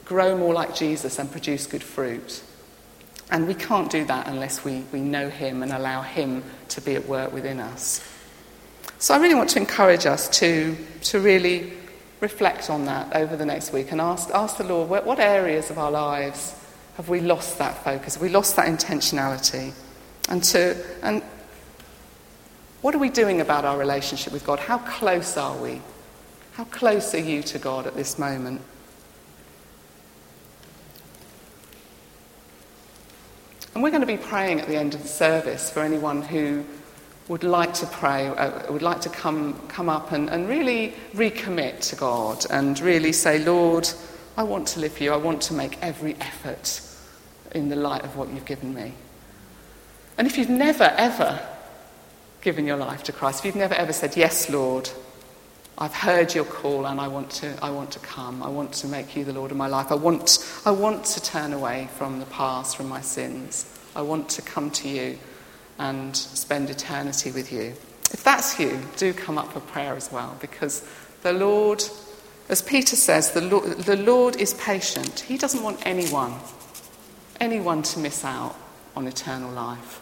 grow 0.04 0.36
more 0.36 0.52
like 0.52 0.74
Jesus 0.74 1.18
and 1.18 1.30
produce 1.30 1.66
good 1.66 1.82
fruit. 1.82 2.42
And 3.30 3.48
we 3.48 3.54
can't 3.54 3.90
do 3.90 4.04
that 4.04 4.26
unless 4.26 4.64
we, 4.64 4.84
we 4.92 5.00
know 5.00 5.30
Him 5.30 5.62
and 5.62 5.72
allow 5.72 6.02
Him 6.02 6.44
to 6.68 6.82
be 6.82 6.94
at 6.94 7.08
work 7.08 7.32
within 7.32 7.60
us. 7.60 8.06
So 9.02 9.14
I 9.14 9.16
really 9.16 9.34
want 9.34 9.50
to 9.50 9.58
encourage 9.58 10.06
us 10.06 10.28
to, 10.38 10.76
to 11.00 11.18
really 11.18 11.72
reflect 12.20 12.70
on 12.70 12.84
that 12.84 13.16
over 13.16 13.34
the 13.34 13.44
next 13.44 13.72
week 13.72 13.90
and 13.90 14.00
ask, 14.00 14.30
ask 14.30 14.58
the 14.58 14.62
Lord, 14.62 14.88
what, 14.88 15.18
areas 15.18 15.70
of 15.70 15.78
our 15.78 15.90
lives 15.90 16.54
have 16.96 17.08
we 17.08 17.18
lost 17.18 17.58
that 17.58 17.82
focus? 17.82 18.14
Have 18.14 18.22
we 18.22 18.28
lost 18.28 18.54
that 18.54 18.66
intentionality? 18.68 19.72
And, 20.28 20.44
to, 20.44 20.76
and 21.02 21.20
what 22.82 22.94
are 22.94 22.98
we 22.98 23.08
doing 23.08 23.40
about 23.40 23.64
our 23.64 23.76
relationship 23.76 24.32
with 24.32 24.44
God? 24.44 24.60
How 24.60 24.78
close 24.78 25.36
are 25.36 25.60
we? 25.60 25.82
How 26.52 26.62
close 26.62 27.12
are 27.12 27.18
you 27.18 27.42
to 27.42 27.58
God 27.58 27.88
at 27.88 27.96
this 27.96 28.20
moment? 28.20 28.60
And 33.74 33.82
we're 33.82 33.90
going 33.90 34.02
to 34.02 34.06
be 34.06 34.16
praying 34.16 34.60
at 34.60 34.68
the 34.68 34.76
end 34.76 34.94
of 34.94 35.02
the 35.02 35.08
service 35.08 35.70
for 35.70 35.80
anyone 35.80 36.22
who 36.22 36.64
would 37.28 37.44
like 37.44 37.72
to 37.74 37.86
pray, 37.86 38.26
uh, 38.26 38.72
would 38.72 38.82
like 38.82 39.00
to 39.02 39.08
come, 39.08 39.54
come 39.68 39.88
up 39.88 40.12
and, 40.12 40.28
and 40.28 40.48
really 40.48 40.94
recommit 41.14 41.80
to 41.90 41.96
God 41.96 42.44
and 42.50 42.78
really 42.80 43.12
say, 43.12 43.38
Lord, 43.38 43.88
I 44.36 44.42
want 44.42 44.68
to 44.68 44.80
live 44.80 44.92
for 44.92 45.04
you. 45.04 45.12
I 45.12 45.16
want 45.16 45.42
to 45.42 45.54
make 45.54 45.78
every 45.82 46.14
effort 46.16 46.80
in 47.54 47.68
the 47.68 47.76
light 47.76 48.04
of 48.04 48.16
what 48.16 48.30
you've 48.30 48.44
given 48.44 48.74
me. 48.74 48.92
And 50.18 50.26
if 50.26 50.36
you've 50.36 50.50
never, 50.50 50.84
ever 50.96 51.40
given 52.40 52.66
your 52.66 52.76
life 52.76 53.04
to 53.04 53.12
Christ, 53.12 53.40
if 53.40 53.46
you've 53.46 53.56
never, 53.56 53.74
ever 53.74 53.92
said, 53.92 54.16
Yes, 54.16 54.50
Lord, 54.50 54.90
I've 55.78 55.94
heard 55.94 56.34
your 56.34 56.44
call 56.44 56.86
and 56.86 57.00
I 57.00 57.08
want 57.08 57.30
to, 57.30 57.56
I 57.62 57.70
want 57.70 57.92
to 57.92 57.98
come. 58.00 58.42
I 58.42 58.48
want 58.48 58.72
to 58.74 58.88
make 58.88 59.16
you 59.16 59.24
the 59.24 59.32
Lord 59.32 59.50
of 59.50 59.56
my 59.56 59.68
life. 59.68 59.90
I 59.90 59.94
want, 59.94 60.38
I 60.64 60.70
want 60.70 61.04
to 61.04 61.22
turn 61.22 61.52
away 61.52 61.88
from 61.96 62.20
the 62.20 62.26
past, 62.26 62.76
from 62.76 62.88
my 62.88 63.00
sins. 63.00 63.66
I 63.94 64.02
want 64.02 64.28
to 64.30 64.42
come 64.42 64.70
to 64.70 64.88
you 64.88 65.18
and 65.78 66.16
spend 66.16 66.70
eternity 66.70 67.30
with 67.30 67.52
you. 67.52 67.74
If 68.12 68.22
that's 68.24 68.58
you, 68.58 68.78
do 68.96 69.12
come 69.12 69.38
up 69.38 69.52
for 69.52 69.60
prayer 69.60 69.94
as 69.96 70.12
well, 70.12 70.36
because 70.40 70.86
the 71.22 71.32
Lord, 71.32 71.82
as 72.48 72.60
Peter 72.62 72.96
says, 72.96 73.32
the 73.32 73.40
Lord, 73.40 73.64
the 73.78 73.96
Lord 73.96 74.36
is 74.36 74.54
patient. 74.54 75.20
He 75.20 75.38
doesn't 75.38 75.62
want 75.62 75.80
anyone, 75.86 76.34
anyone 77.40 77.82
to 77.84 77.98
miss 77.98 78.24
out 78.24 78.56
on 78.94 79.06
eternal 79.06 79.50
life. 79.50 80.00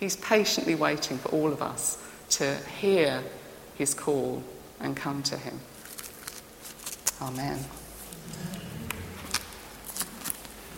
He's 0.00 0.16
patiently 0.16 0.74
waiting 0.74 1.18
for 1.18 1.28
all 1.28 1.52
of 1.52 1.62
us 1.62 1.98
to 2.30 2.56
hear 2.80 3.22
his 3.76 3.94
call 3.94 4.42
and 4.80 4.96
come 4.96 5.22
to 5.24 5.36
him. 5.36 5.60
Amen. 7.22 7.58